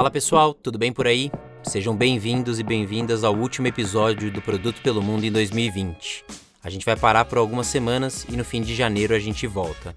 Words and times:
Fala 0.00 0.10
pessoal, 0.10 0.54
tudo 0.54 0.78
bem 0.78 0.90
por 0.90 1.06
aí? 1.06 1.30
Sejam 1.62 1.94
bem-vindos 1.94 2.58
e 2.58 2.62
bem-vindas 2.62 3.22
ao 3.22 3.34
último 3.34 3.66
episódio 3.66 4.30
do 4.30 4.40
Produto 4.40 4.80
pelo 4.80 5.02
Mundo 5.02 5.26
em 5.26 5.30
2020. 5.30 6.24
A 6.64 6.70
gente 6.70 6.86
vai 6.86 6.96
parar 6.96 7.26
por 7.26 7.36
algumas 7.36 7.66
semanas 7.66 8.24
e 8.26 8.34
no 8.34 8.42
fim 8.42 8.62
de 8.62 8.74
janeiro 8.74 9.14
a 9.14 9.18
gente 9.18 9.46
volta. 9.46 9.94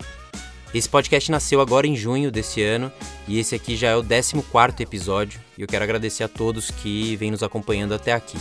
Esse 0.73 0.89
podcast 0.89 1.31
nasceu 1.31 1.61
agora 1.61 1.87
em 1.87 1.95
junho 1.95 2.29
desse 2.33 2.61
ano 2.61 2.91
e 3.29 3.39
esse 3.39 3.55
aqui 3.55 3.77
já 3.77 3.91
é 3.91 3.95
o 3.95 4.03
14 4.03 4.83
episódio 4.83 5.39
e 5.57 5.61
eu 5.61 5.69
quero 5.69 5.85
agradecer 5.85 6.25
a 6.25 6.27
todos 6.27 6.69
que 6.69 7.15
vêm 7.15 7.31
nos 7.31 7.41
acompanhando 7.41 7.93
até 7.93 8.11
aqui. 8.11 8.37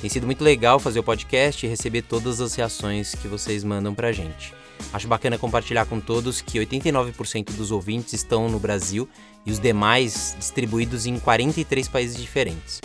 Tem 0.00 0.08
sido 0.08 0.24
muito 0.24 0.42
legal 0.42 0.78
fazer 0.78 1.00
o 1.00 1.04
podcast 1.04 1.66
e 1.66 1.68
receber 1.68 2.00
todas 2.00 2.40
as 2.40 2.54
reações 2.54 3.14
que 3.14 3.28
vocês 3.28 3.62
mandam 3.62 3.94
pra 3.94 4.12
gente. 4.12 4.54
Acho 4.92 5.08
bacana 5.08 5.38
compartilhar 5.38 5.86
com 5.86 6.00
todos 6.00 6.40
que 6.40 6.58
89% 6.58 7.52
dos 7.52 7.70
ouvintes 7.70 8.12
estão 8.12 8.48
no 8.48 8.58
Brasil 8.58 9.08
e 9.44 9.50
os 9.50 9.58
demais 9.58 10.36
distribuídos 10.38 11.06
em 11.06 11.18
43 11.18 11.88
países 11.88 12.16
diferentes. 12.16 12.80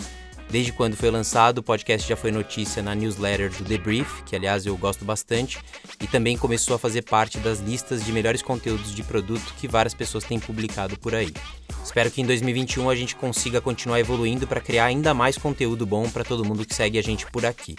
Desde 0.50 0.72
quando 0.72 0.96
foi 0.96 1.10
lançado, 1.10 1.58
o 1.58 1.62
podcast 1.62 2.08
já 2.08 2.16
foi 2.16 2.32
notícia 2.32 2.82
na 2.82 2.94
newsletter 2.94 3.50
do 3.50 3.64
The 3.64 3.76
Brief, 3.76 4.22
que 4.24 4.34
aliás 4.34 4.64
eu 4.64 4.76
gosto 4.78 5.04
bastante, 5.04 5.58
e 6.00 6.06
também 6.06 6.38
começou 6.38 6.74
a 6.74 6.78
fazer 6.78 7.02
parte 7.02 7.38
das 7.38 7.60
listas 7.60 8.02
de 8.02 8.10
melhores 8.12 8.40
conteúdos 8.40 8.94
de 8.94 9.02
produto 9.02 9.54
que 9.58 9.68
várias 9.68 9.92
pessoas 9.92 10.24
têm 10.24 10.40
publicado 10.40 10.98
por 10.98 11.14
aí. 11.14 11.34
Espero 11.84 12.10
que 12.10 12.22
em 12.22 12.26
2021 12.26 12.88
a 12.88 12.96
gente 12.96 13.14
consiga 13.14 13.60
continuar 13.60 14.00
evoluindo 14.00 14.46
para 14.46 14.60
criar 14.60 14.86
ainda 14.86 15.12
mais 15.12 15.36
conteúdo 15.36 15.84
bom 15.84 16.08
para 16.08 16.24
todo 16.24 16.44
mundo 16.44 16.64
que 16.64 16.74
segue 16.74 16.98
a 16.98 17.02
gente 17.02 17.26
por 17.30 17.44
aqui. 17.44 17.76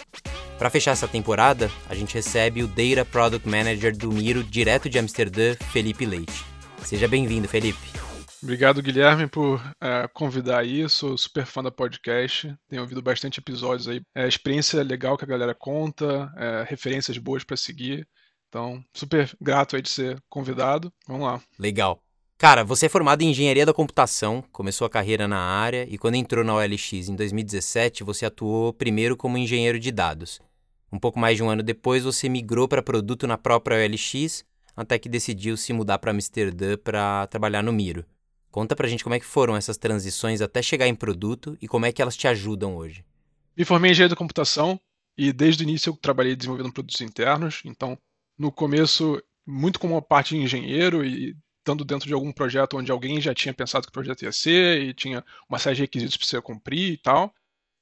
Para 0.59 0.69
fechar 0.69 0.91
essa 0.91 1.07
temporada, 1.07 1.71
a 1.89 1.95
gente 1.95 2.13
recebe 2.13 2.61
o 2.61 2.67
Data 2.67 3.03
Product 3.03 3.47
Manager 3.47 3.97
do 3.97 4.11
Miro, 4.11 4.43
direto 4.43 4.89
de 4.89 4.99
Amsterdã, 4.99 5.55
Felipe 5.71 6.05
Leite. 6.05 6.45
Seja 6.83 7.07
bem-vindo, 7.07 7.47
Felipe. 7.47 8.08
Obrigado, 8.41 8.81
Guilherme, 8.81 9.27
por 9.27 9.61
é, 9.81 10.07
convidar 10.13 10.59
aí. 10.59 10.87
Sou 10.89 11.17
super 11.17 11.45
fã 11.45 11.61
da 11.61 11.71
podcast. 11.71 12.55
Tenho 12.67 12.81
ouvido 12.81 13.01
bastante 13.01 13.39
episódios 13.39 13.87
aí. 13.87 14.01
É, 14.15 14.27
experiência 14.27 14.81
legal 14.81 15.17
que 15.17 15.25
a 15.25 15.27
galera 15.27 15.53
conta, 15.53 16.31
é, 16.37 16.65
referências 16.67 17.17
boas 17.17 17.43
para 17.43 17.57
seguir. 17.57 18.07
Então, 18.47 18.83
super 18.93 19.29
grato 19.41 19.75
aí 19.75 19.81
de 19.81 19.89
ser 19.89 20.21
convidado. 20.29 20.91
Vamos 21.07 21.27
lá. 21.27 21.41
Legal. 21.57 22.01
Cara, 22.37 22.63
você 22.63 22.85
é 22.85 22.89
formado 22.89 23.21
em 23.21 23.31
engenharia 23.31 23.65
da 23.65 23.73
computação, 23.73 24.41
começou 24.53 24.87
a 24.87 24.89
carreira 24.89 25.27
na 25.27 25.39
área 25.39 25.85
e 25.89 25.97
quando 25.97 26.15
entrou 26.15 26.41
na 26.41 26.55
OLX 26.55 27.09
em 27.09 27.15
2017, 27.15 28.01
você 28.01 28.25
atuou 28.25 28.71
primeiro 28.71 29.17
como 29.17 29.37
engenheiro 29.37 29.77
de 29.77 29.91
dados. 29.91 30.39
Um 30.89 30.97
pouco 30.97 31.19
mais 31.19 31.35
de 31.35 31.43
um 31.43 31.49
ano 31.49 31.61
depois, 31.61 32.05
você 32.05 32.29
migrou 32.29 32.65
para 32.65 32.81
produto 32.81 33.27
na 33.27 33.37
própria 33.37 33.85
OLX, 33.85 34.45
até 34.73 34.97
que 34.97 35.09
decidiu 35.09 35.57
se 35.57 35.73
mudar 35.73 35.99
para 35.99 36.11
Amsterdã 36.11 36.77
para 36.77 37.27
trabalhar 37.27 37.61
no 37.61 37.73
Miro. 37.73 38.05
Conta 38.51 38.75
pra 38.75 38.87
gente 38.87 39.03
como 39.03 39.15
é 39.15 39.19
que 39.19 39.25
foram 39.25 39.55
essas 39.55 39.77
transições 39.77 40.41
até 40.41 40.61
chegar 40.61 40.87
em 40.87 40.95
produto 40.95 41.57
e 41.61 41.67
como 41.67 41.85
é 41.85 41.91
que 41.91 42.01
elas 42.01 42.17
te 42.17 42.27
ajudam 42.27 42.75
hoje. 42.75 43.05
Me 43.55 43.65
formei 43.65 43.89
em 43.89 43.91
engenharia 43.91 44.09
da 44.09 44.15
computação 44.15 44.79
e 45.17 45.31
desde 45.31 45.63
o 45.63 45.65
início 45.65 45.91
eu 45.91 45.97
trabalhei 45.97 46.35
desenvolvendo 46.35 46.73
produtos 46.73 47.01
internos. 47.01 47.61
Então, 47.65 47.97
no 48.37 48.51
começo, 48.51 49.21
muito 49.45 49.79
como 49.79 49.93
uma 49.95 50.01
parte 50.01 50.35
de 50.35 50.41
engenheiro 50.41 51.05
e 51.05 51.35
estando 51.59 51.85
dentro 51.85 52.07
de 52.07 52.13
algum 52.13 52.31
projeto 52.31 52.77
onde 52.77 52.91
alguém 52.91 53.21
já 53.21 53.33
tinha 53.33 53.53
pensado 53.53 53.85
que 53.85 53.89
o 53.89 53.93
projeto 53.93 54.23
ia 54.23 54.31
ser 54.31 54.81
e 54.81 54.93
tinha 54.93 55.23
uma 55.47 55.59
série 55.59 55.75
de 55.75 55.81
requisitos 55.81 56.17
para 56.17 56.25
você 56.25 56.41
cumprir 56.41 56.93
e 56.93 56.97
tal. 56.97 57.33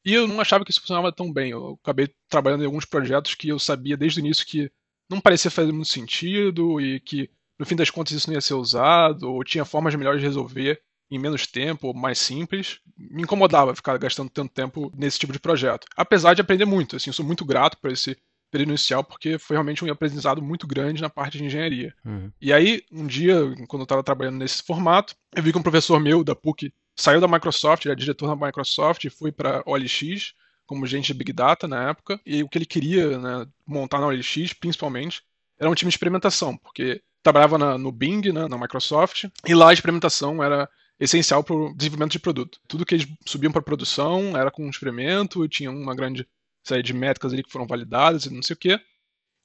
E 0.03 0.13
eu 0.13 0.27
não 0.27 0.41
achava 0.41 0.65
que 0.65 0.71
isso 0.71 0.81
funcionava 0.81 1.11
tão 1.11 1.31
bem. 1.31 1.51
Eu 1.51 1.77
acabei 1.81 2.09
trabalhando 2.29 2.63
em 2.63 2.65
alguns 2.65 2.85
projetos 2.85 3.35
que 3.35 3.49
eu 3.49 3.59
sabia 3.59 3.95
desde 3.95 4.19
o 4.19 4.21
início 4.21 4.45
que 4.45 4.71
não 5.09 5.21
parecia 5.21 5.51
fazer 5.51 5.71
muito 5.71 5.89
sentido 5.89 6.81
e 6.81 6.99
que 6.99 7.29
no 7.59 7.65
fim 7.65 7.75
das 7.75 7.89
contas 7.89 8.13
isso 8.13 8.27
não 8.27 8.35
ia 8.35 8.41
ser 8.41 8.53
usado, 8.53 9.31
ou 9.31 9.43
tinha 9.43 9.65
formas 9.65 9.95
melhores 9.95 10.21
de 10.21 10.27
resolver 10.27 10.81
em 11.09 11.17
menos 11.17 11.47
tempo, 11.47 11.87
ou 11.87 11.93
mais 11.93 12.19
simples. 12.19 12.79
Me 12.97 13.23
incomodava 13.23 13.75
ficar 13.75 13.97
gastando 13.97 14.29
tanto 14.29 14.53
tempo 14.53 14.91
nesse 14.95 15.17
tipo 15.17 15.31
de 15.31 15.39
projeto. 15.39 15.87
Apesar 15.95 16.33
de 16.33 16.41
aprender 16.41 16.65
muito, 16.65 16.95
assim, 16.95 17.09
eu 17.09 17.13
sou 17.13 17.25
muito 17.25 17.45
grato 17.45 17.77
por 17.77 17.91
esse 17.91 18.17
período 18.51 18.69
inicial, 18.69 19.03
porque 19.03 19.37
foi 19.37 19.55
realmente 19.55 19.83
um 19.83 19.91
aprendizado 19.91 20.41
muito 20.41 20.67
grande 20.67 21.01
na 21.01 21.09
parte 21.09 21.37
de 21.37 21.45
engenharia. 21.45 21.93
Uhum. 22.05 22.31
E 22.41 22.51
aí, 22.53 22.83
um 22.91 23.05
dia, 23.05 23.35
quando 23.67 23.81
eu 23.81 23.83
estava 23.83 24.03
trabalhando 24.03 24.37
nesse 24.37 24.63
formato, 24.63 25.15
eu 25.35 25.43
vi 25.43 25.51
que 25.51 25.57
um 25.57 25.63
professor 25.63 25.99
meu 25.99 26.23
da 26.23 26.35
PUC 26.35 26.73
saiu 26.95 27.21
da 27.21 27.27
Microsoft, 27.27 27.85
ele 27.85 27.91
era 27.91 27.99
diretor 27.99 28.27
da 28.27 28.45
Microsoft 28.45 29.03
e 29.03 29.09
foi 29.09 29.31
para 29.31 29.63
OLX 29.65 30.33
como 30.65 30.85
gente 30.85 31.07
de 31.07 31.13
Big 31.13 31.31
Data 31.31 31.67
na 31.67 31.89
época, 31.89 32.19
e 32.25 32.43
o 32.43 32.49
que 32.49 32.57
ele 32.57 32.65
queria 32.65 33.17
né, 33.17 33.47
montar 33.65 33.99
na 33.99 34.07
OLX, 34.07 34.53
principalmente, 34.59 35.23
era 35.57 35.69
um 35.69 35.73
time 35.73 35.89
de 35.89 35.95
experimentação, 35.95 36.57
porque 36.57 37.01
trabalhava 37.27 37.57
na, 37.57 37.77
no 37.77 37.91
Bing, 37.91 38.31
né, 38.31 38.47
na 38.47 38.57
Microsoft, 38.57 39.25
e 39.45 39.53
lá 39.53 39.69
a 39.69 39.73
experimentação 39.73 40.41
era 40.41 40.69
essencial 40.97 41.43
para 41.43 41.55
o 41.55 41.75
desenvolvimento 41.75 42.13
de 42.13 42.19
produto. 42.19 42.59
Tudo 42.67 42.85
que 42.85 42.95
eles 42.95 43.07
subiam 43.25 43.51
para 43.51 43.61
produção 43.61 44.35
era 44.37 44.49
com 44.49 44.65
um 44.65 44.69
experimento, 44.69 45.47
tinha 45.47 45.69
uma 45.69 45.93
grande 45.93 46.25
série 46.63 46.81
de 46.81 46.93
métricas 46.93 47.33
ali 47.33 47.43
que 47.43 47.51
foram 47.51 47.67
validadas 47.67 48.25
e 48.25 48.33
não 48.33 48.41
sei 48.41 48.53
o 48.53 48.57
quê. 48.57 48.79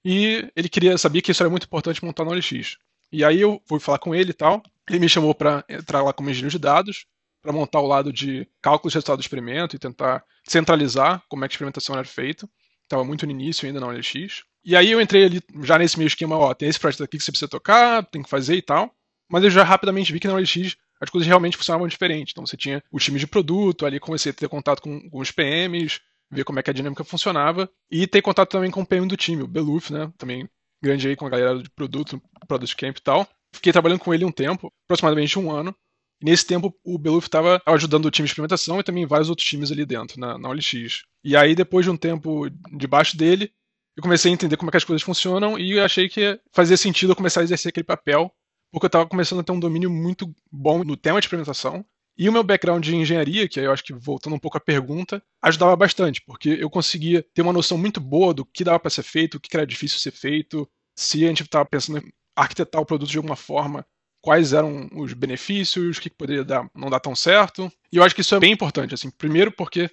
E 0.05 0.49
ele 0.55 0.69
queria 0.69 0.97
sabia 0.97 1.21
que 1.21 1.33
isso 1.33 1.43
era 1.43 1.51
muito 1.51 1.65
importante 1.65 2.05
montar 2.05 2.25
no 2.25 2.31
OLX. 2.31 2.79
E 3.11 3.25
aí 3.25 3.41
eu 3.41 3.61
fui 3.67 3.81
falar 3.81 3.99
com 3.99 4.15
ele 4.15 4.31
e 4.31 4.35
tal. 4.35 4.63
Ele 4.89 5.01
me 5.01 5.09
chamou 5.09 5.35
para 5.35 5.65
entrar 5.69 6.03
lá 6.03 6.13
como 6.13 6.31
engenheiro 6.31 6.51
de 6.51 6.59
dados, 6.59 7.05
para 7.43 7.53
montar 7.53 7.81
o 7.81 7.87
lado 7.87 8.13
de 8.13 8.49
cálculo 8.61 8.91
de 8.91 8.95
resultado 8.95 9.19
do 9.19 9.23
experimento 9.23 9.77
e 9.77 9.79
tentar 9.79 10.25
centralizar 10.45 11.23
como 11.29 11.45
é 11.45 11.49
que 11.49 11.53
a 11.53 11.55
experimentação 11.55 11.97
era 11.97 12.05
feita. 12.05 12.49
Estava 12.85 13.05
muito 13.05 13.27
no 13.27 13.33
início 13.33 13.67
ainda 13.67 13.81
na 13.81 13.89
OLX. 13.89 14.45
E 14.65 14.77
aí 14.77 14.93
eu 14.93 15.01
entrei 15.01 15.25
ali 15.25 15.41
já 15.63 15.79
nesse 15.79 15.99
meio 15.99 16.07
esquema, 16.07 16.37
ó, 16.37 16.55
tem 16.55 16.69
esse 16.69 16.79
projeto 16.79 17.03
aqui 17.03 17.19
que 17.19 17.25
você 17.25 17.33
precisa 17.33 17.49
tocar, 17.49 18.05
tem 18.07 18.23
que 18.23 18.31
fazer 18.31 18.57
e 18.57 18.63
tal. 18.63 18.95
Mas 19.31 19.45
eu 19.45 19.51
já 19.51 19.65
rapidamente 19.65 20.13
vi 20.13 20.21
que 20.21 20.29
na 20.29 20.35
OLX 20.35 20.77
as 21.01 21.11
coisas 21.11 21.27
realmente 21.27 21.57
funcionavam 21.57 21.89
diferente. 21.89 22.31
Então 22.31 22.47
você 22.47 22.57
tinha 22.57 22.83
o 22.91 22.99
time 22.99 23.19
de 23.19 23.27
produto, 23.27 23.85
ali 23.85 23.99
comecei 23.99 24.31
a 24.31 24.35
ter 24.35 24.49
contato 24.49 24.81
com, 24.81 25.09
os 25.13 25.31
PMs, 25.33 26.01
ver 26.31 26.45
como 26.45 26.61
é 26.61 26.63
que 26.63 26.71
a 26.71 26.73
dinâmica 26.73 27.03
funcionava. 27.03 27.69
E 27.91 28.07
ter 28.07 28.23
contato 28.23 28.51
também 28.51 28.71
com 28.71 28.83
o 28.83 28.87
PM 28.87 29.09
do 29.09 29.17
time, 29.17 29.43
o 29.43 29.49
Beluf, 29.49 29.93
né? 29.93 30.13
Também 30.17 30.49
grande 30.83 31.09
aí 31.09 31.17
com 31.17 31.27
a 31.27 31.31
galera 31.31 31.63
de 31.63 31.71
produto, 31.71 32.23
Product 32.47 32.77
Camp 32.77 32.99
e 32.99 33.03
tal. 33.03 33.29
Fiquei 33.55 33.73
trabalhando 33.73 34.01
com 34.01 34.15
ele 34.15 34.25
um 34.25 34.33
tempo, 34.33 34.73
aproximadamente 34.85 35.39
um 35.39 35.51
ano. 35.51 35.75
Nesse 36.23 36.47
tempo, 36.47 36.73
o 36.85 36.99
Beluf 36.99 37.27
estava 37.27 37.61
ajudando 37.67 38.07
o 38.07 38.11
time 38.11 38.27
de 38.27 38.31
experimentação 38.31 38.79
e 38.79 38.85
também 38.85 39.07
vários 39.07 39.29
outros 39.29 39.47
times 39.47 39.73
ali 39.73 39.85
dentro, 39.85 40.21
na, 40.21 40.39
na 40.39 40.49
OLX. 40.49 41.03
E 41.25 41.37
aí, 41.37 41.55
depois 41.55 41.85
de 41.85 41.91
um 41.91 41.97
tempo 41.97 42.49
debaixo 42.77 43.17
dele, 43.17 43.51
eu 43.97 44.03
comecei 44.03 44.31
a 44.31 44.35
entender 44.35 44.57
como 44.57 44.71
é 44.71 44.73
que 44.73 44.77
as 44.77 44.85
coisas 44.85 45.03
funcionam 45.03 45.59
e 45.59 45.79
achei 45.79 46.09
que 46.09 46.41
fazia 46.53 46.77
sentido 46.77 47.13
eu 47.13 47.17
começar 47.17 47.41
a 47.41 47.45
exercer 47.45 47.71
aquele 47.71 47.85
papel, 47.85 48.33
porque 48.71 48.87
eu 48.87 48.89
estava 48.89 49.07
começando 49.07 49.41
a 49.41 49.43
ter 49.43 49.53
um 49.53 49.61
domínio 49.61 49.91
muito 49.91 50.35
bom 50.51 50.83
no 50.83 50.97
tema 50.97 51.21
de 51.21 51.27
experimentação. 51.27 51.85
E 52.17 52.29
o 52.29 52.33
meu 52.33 52.43
background 52.43 52.85
de 52.85 52.95
engenharia, 52.95 53.49
que 53.49 53.59
eu 53.59 53.73
acho 53.73 53.83
que 53.83 53.93
voltando 53.93 54.37
um 54.37 54.39
pouco 54.39 54.59
à 54.59 54.61
pergunta, 54.61 55.23
ajudava 55.43 55.75
bastante, 55.75 56.23
porque 56.27 56.51
eu 56.51 56.69
conseguia 56.69 57.25
ter 57.35 57.43
uma 57.43 57.53
noção 57.53 57.79
muito 57.79 58.01
boa 58.01 58.35
do 58.35 58.45
que 58.45 58.65
dava 58.65 58.79
para 58.79 58.91
ser 58.91 59.03
feito, 59.03 59.37
o 59.37 59.41
que 59.41 59.57
era 59.57 59.67
difícil 59.67 59.99
ser 59.99 60.13
feito, 60.13 60.69
se 60.95 61.25
a 61.25 61.29
gente 61.29 61.43
estava 61.43 61.65
pensando 61.65 61.99
em 61.99 62.13
arquitetar 62.37 62.81
o 62.81 62.87
produto 62.87 63.11
de 63.11 63.17
alguma 63.17 63.37
forma, 63.37 63.85
quais 64.21 64.53
eram 64.53 64.89
os 64.95 65.13
benefícios, 65.15 65.99
o 65.99 66.01
que 66.01 66.11
poderia 66.11 66.45
dar, 66.45 66.69
não 66.75 66.91
dar 66.91 67.01
tão 67.01 67.17
certo. 67.17 67.71
E 67.91 67.97
eu 67.97 68.05
acho 68.05 68.15
que 68.15 68.21
isso 68.21 68.35
é 68.35 68.41
bem 68.41 68.53
importante, 68.53 68.95
assim, 68.95 69.11
primeiro 69.11 69.51
porque 69.51 69.91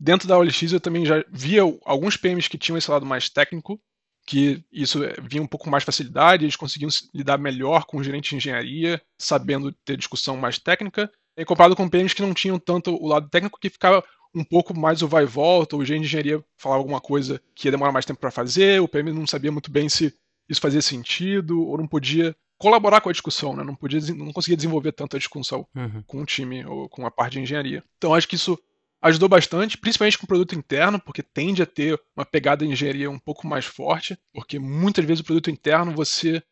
dentro 0.00 0.26
da 0.26 0.38
OLX 0.38 0.72
eu 0.72 0.80
também 0.80 1.04
já 1.04 1.22
via 1.30 1.62
alguns 1.84 2.16
PMs 2.16 2.48
que 2.48 2.56
tinham 2.56 2.78
esse 2.78 2.90
lado 2.90 3.04
mais 3.04 3.28
técnico, 3.28 3.78
que 4.26 4.64
isso 4.72 5.00
vinha 5.22 5.42
um 5.42 5.46
pouco 5.46 5.68
mais 5.68 5.84
facilidade, 5.84 6.44
eles 6.44 6.56
conseguiam 6.56 6.90
lidar 7.14 7.38
melhor 7.38 7.84
com 7.84 7.98
o 7.98 8.02
gerente 8.02 8.30
de 8.30 8.36
engenharia, 8.36 9.00
sabendo 9.18 9.72
ter 9.84 9.96
discussão 9.96 10.36
mais 10.36 10.58
técnica, 10.58 11.10
e 11.36 11.44
comparado 11.44 11.76
com 11.76 11.88
PMs 11.88 12.14
que 12.14 12.22
não 12.22 12.32
tinham 12.32 12.58
tanto 12.58 12.94
o 12.94 13.06
lado 13.06 13.28
técnico, 13.28 13.58
que 13.60 13.68
ficava 13.68 14.02
um 14.34 14.44
pouco 14.44 14.78
mais 14.78 15.02
o 15.02 15.08
vai 15.08 15.24
e 15.24 15.26
volta, 15.26 15.76
o 15.76 15.84
gerente 15.84 16.02
de 16.02 16.06
engenharia 16.06 16.44
falava 16.56 16.80
alguma 16.80 17.00
coisa 17.00 17.40
que 17.54 17.66
ia 17.66 17.72
demorar 17.72 17.92
mais 17.92 18.06
tempo 18.06 18.20
para 18.20 18.30
fazer, 18.30 18.80
o 18.80 18.88
PM 18.88 19.12
não 19.12 19.26
sabia 19.26 19.52
muito 19.52 19.70
bem 19.70 19.88
se 19.88 20.14
isso 20.48 20.60
fazia 20.60 20.82
sentido, 20.82 21.66
ou 21.66 21.76
não 21.76 21.86
podia 21.86 22.34
colaborar 22.58 23.00
com 23.00 23.08
a 23.08 23.12
discussão, 23.12 23.56
né? 23.56 23.64
Não 23.64 23.74
podia, 23.74 24.00
não 24.14 24.32
conseguia 24.32 24.56
desenvolver 24.56 24.92
tanto 24.92 25.16
a 25.16 25.18
discussão 25.18 25.66
uhum. 25.74 26.02
com 26.06 26.20
o 26.20 26.26
time 26.26 26.64
ou 26.66 26.88
com 26.88 27.06
a 27.06 27.10
parte 27.10 27.34
de 27.34 27.40
engenharia. 27.40 27.82
Então 27.96 28.14
acho 28.14 28.28
que 28.28 28.34
isso 28.34 28.58
ajudou 29.02 29.28
bastante, 29.28 29.78
principalmente 29.78 30.18
com 30.18 30.24
o 30.24 30.28
produto 30.28 30.54
interno, 30.54 31.00
porque 31.00 31.22
tende 31.22 31.62
a 31.62 31.66
ter 31.66 32.00
uma 32.16 32.24
pegada 32.24 32.64
de 32.64 32.70
engenharia 32.70 33.10
um 33.10 33.18
pouco 33.18 33.46
mais 33.46 33.64
forte, 33.64 34.18
porque 34.32 34.58
muitas 34.58 35.04
vezes 35.04 35.20
o 35.20 35.24
produto 35.24 35.50
interno 35.50 35.92
você 35.92 36.42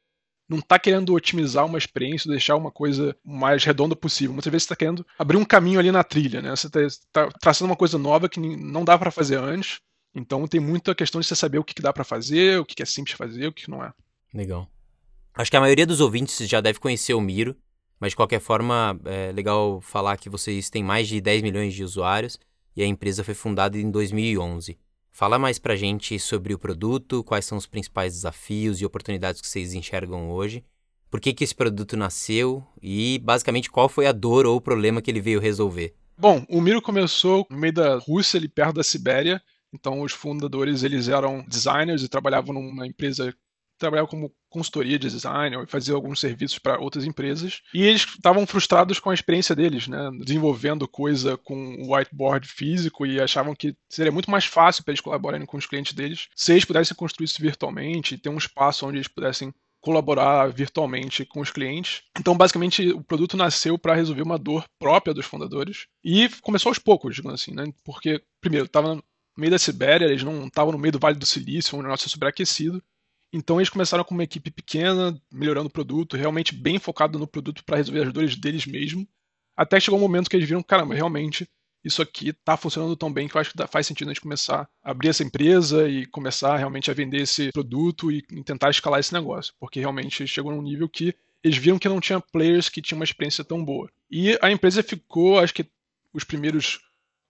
não 0.48 0.58
está 0.58 0.78
querendo 0.78 1.12
otimizar 1.12 1.66
uma 1.66 1.76
experiência, 1.76 2.30
deixar 2.30 2.56
uma 2.56 2.70
coisa 2.70 3.14
mais 3.22 3.62
redonda 3.64 3.94
possível. 3.94 4.32
Muitas 4.32 4.50
vezes 4.50 4.62
você 4.62 4.72
está 4.72 4.76
querendo 4.76 5.06
abrir 5.18 5.36
um 5.36 5.44
caminho 5.44 5.78
ali 5.78 5.92
na 5.92 6.02
trilha, 6.02 6.40
né? 6.40 6.56
Você 6.56 6.68
está 6.68 7.26
tá 7.26 7.38
traçando 7.38 7.70
uma 7.70 7.76
coisa 7.76 7.98
nova 7.98 8.28
que 8.28 8.40
não 8.40 8.82
dá 8.82 8.96
para 8.96 9.10
fazer 9.10 9.38
antes. 9.38 9.80
Então 10.14 10.48
tem 10.48 10.58
muita 10.58 10.94
questão 10.94 11.20
de 11.20 11.26
você 11.26 11.36
saber 11.36 11.58
o 11.58 11.64
que, 11.64 11.74
que 11.74 11.82
dá 11.82 11.92
para 11.92 12.02
fazer, 12.02 12.58
o 12.58 12.64
que, 12.64 12.74
que 12.74 12.82
é 12.82 12.86
simples 12.86 13.14
fazer, 13.14 13.48
o 13.48 13.52
que 13.52 13.70
não 13.70 13.84
é. 13.84 13.92
Legal. 14.32 14.66
Acho 15.34 15.50
que 15.50 15.56
a 15.56 15.60
maioria 15.60 15.86
dos 15.86 16.00
ouvintes 16.00 16.48
já 16.48 16.62
deve 16.62 16.80
conhecer 16.80 17.12
o 17.12 17.20
Miro, 17.20 17.54
mas 18.00 18.10
de 18.10 18.16
qualquer 18.16 18.40
forma 18.40 18.98
é 19.04 19.32
legal 19.32 19.80
falar 19.80 20.16
que 20.16 20.30
vocês 20.30 20.70
têm 20.70 20.82
mais 20.82 21.08
de 21.08 21.20
10 21.20 21.42
milhões 21.42 21.74
de 21.74 21.84
usuários 21.84 22.38
e 22.76 22.82
a 22.82 22.86
empresa 22.86 23.24
foi 23.24 23.34
fundada 23.34 23.76
em 23.78 23.90
2011. 23.90 24.78
Fala 25.10 25.38
mais 25.38 25.58
pra 25.58 25.74
gente 25.74 26.18
sobre 26.18 26.54
o 26.54 26.58
produto, 26.58 27.24
quais 27.24 27.44
são 27.44 27.58
os 27.58 27.66
principais 27.66 28.14
desafios 28.14 28.80
e 28.80 28.86
oportunidades 28.86 29.40
que 29.40 29.48
vocês 29.48 29.74
enxergam 29.74 30.30
hoje, 30.30 30.64
por 31.10 31.20
que, 31.20 31.32
que 31.32 31.42
esse 31.42 31.54
produto 31.54 31.96
nasceu 31.96 32.64
e 32.80 33.20
basicamente 33.24 33.70
qual 33.70 33.88
foi 33.88 34.06
a 34.06 34.12
dor 34.12 34.46
ou 34.46 34.56
o 34.56 34.60
problema 34.60 35.02
que 35.02 35.10
ele 35.10 35.20
veio 35.20 35.40
resolver. 35.40 35.94
Bom, 36.16 36.44
o 36.48 36.60
Miro 36.60 36.82
começou 36.82 37.46
no 37.50 37.56
meio 37.56 37.72
da 37.72 37.96
Rússia, 37.96 38.38
ali 38.38 38.48
perto 38.48 38.76
da 38.76 38.82
Sibéria. 38.82 39.42
Então, 39.72 40.00
os 40.00 40.12
fundadores 40.12 40.82
eles 40.82 41.08
eram 41.08 41.44
designers 41.46 42.02
e 42.02 42.08
trabalhavam 42.08 42.54
numa 42.54 42.86
empresa 42.86 43.34
trabalhava 43.78 44.08
como 44.08 44.32
consultoria 44.48 44.98
de 44.98 45.08
design 45.08 45.56
ou 45.56 45.66
fazia 45.66 45.94
alguns 45.94 46.20
serviços 46.20 46.58
para 46.58 46.80
outras 46.80 47.04
empresas. 47.04 47.60
E 47.72 47.82
eles 47.82 48.02
estavam 48.02 48.46
frustrados 48.46 48.98
com 48.98 49.10
a 49.10 49.14
experiência 49.14 49.54
deles, 49.54 49.88
né, 49.88 50.10
desenvolvendo 50.24 50.88
coisa 50.88 51.36
com 51.36 51.76
o 51.76 51.94
whiteboard 51.94 52.46
físico 52.48 53.06
e 53.06 53.20
achavam 53.20 53.54
que 53.54 53.76
seria 53.88 54.12
muito 54.12 54.30
mais 54.30 54.44
fácil 54.44 54.84
para 54.84 54.92
eles 54.92 55.00
colaborarem 55.00 55.46
com 55.46 55.56
os 55.56 55.66
clientes 55.66 55.92
deles 55.92 56.28
se 56.34 56.52
eles 56.52 56.64
pudessem 56.64 56.96
construir 56.96 57.26
isso 57.26 57.40
virtualmente 57.40 58.14
e 58.14 58.18
ter 58.18 58.28
um 58.28 58.38
espaço 58.38 58.86
onde 58.86 58.98
eles 58.98 59.08
pudessem 59.08 59.52
colaborar 59.80 60.48
virtualmente 60.48 61.24
com 61.24 61.40
os 61.40 61.50
clientes. 61.50 62.02
Então, 62.18 62.36
basicamente, 62.36 62.90
o 62.90 63.02
produto 63.02 63.36
nasceu 63.36 63.78
para 63.78 63.94
resolver 63.94 64.22
uma 64.22 64.38
dor 64.38 64.64
própria 64.78 65.14
dos 65.14 65.26
fundadores 65.26 65.86
e 66.04 66.28
começou 66.42 66.70
aos 66.70 66.78
poucos, 66.78 67.14
digamos 67.14 67.40
assim, 67.40 67.54
né? 67.54 67.64
Porque, 67.84 68.20
primeiro, 68.40 68.66
estava 68.66 68.96
no 68.96 69.04
meio 69.36 69.52
da 69.52 69.58
Sibéria, 69.58 70.06
eles 70.06 70.24
não 70.24 70.46
estavam 70.46 70.72
no 70.72 70.78
meio 70.78 70.92
do 70.92 70.98
Vale 70.98 71.16
do 71.16 71.26
Silício, 71.26 71.78
um 71.78 71.82
negócio 71.82 72.10
superaquecido. 72.10 72.82
Então, 73.32 73.58
eles 73.58 73.68
começaram 73.68 74.04
com 74.04 74.14
uma 74.14 74.24
equipe 74.24 74.50
pequena, 74.50 75.20
melhorando 75.32 75.68
o 75.68 75.72
produto, 75.72 76.16
realmente 76.16 76.54
bem 76.54 76.78
focado 76.78 77.18
no 77.18 77.26
produto 77.26 77.64
para 77.64 77.76
resolver 77.76 78.02
as 78.02 78.12
dores 78.12 78.36
deles 78.36 78.66
mesmo. 78.66 79.06
Até 79.56 79.78
chegou 79.78 79.98
um 79.98 80.02
momento 80.02 80.30
que 80.30 80.36
eles 80.36 80.48
viram, 80.48 80.62
caramba, 80.62 80.94
realmente 80.94 81.48
isso 81.84 82.02
aqui 82.02 82.30
está 82.30 82.56
funcionando 82.56 82.96
tão 82.96 83.12
bem 83.12 83.28
que 83.28 83.36
eu 83.36 83.40
acho 83.40 83.52
que 83.52 83.66
faz 83.66 83.86
sentido 83.86 84.08
a 84.08 84.12
gente 84.12 84.20
começar 84.20 84.68
a 84.82 84.90
abrir 84.90 85.08
essa 85.08 85.22
empresa 85.22 85.88
e 85.88 86.06
começar 86.06 86.56
realmente 86.56 86.90
a 86.90 86.94
vender 86.94 87.22
esse 87.22 87.52
produto 87.52 88.10
e 88.10 88.22
tentar 88.44 88.70
escalar 88.70 89.00
esse 89.00 89.12
negócio, 89.12 89.54
porque 89.58 89.80
realmente 89.80 90.26
chegou 90.26 90.52
num 90.52 90.62
nível 90.62 90.88
que 90.88 91.14
eles 91.42 91.56
viram 91.56 91.78
que 91.78 91.88
não 91.88 92.00
tinha 92.00 92.20
players 92.20 92.68
que 92.68 92.82
tinham 92.82 92.98
uma 92.98 93.04
experiência 93.04 93.44
tão 93.44 93.64
boa. 93.64 93.88
E 94.10 94.36
a 94.42 94.50
empresa 94.50 94.82
ficou, 94.82 95.38
acho 95.38 95.54
que 95.54 95.66
os 96.12 96.24
primeiros 96.24 96.80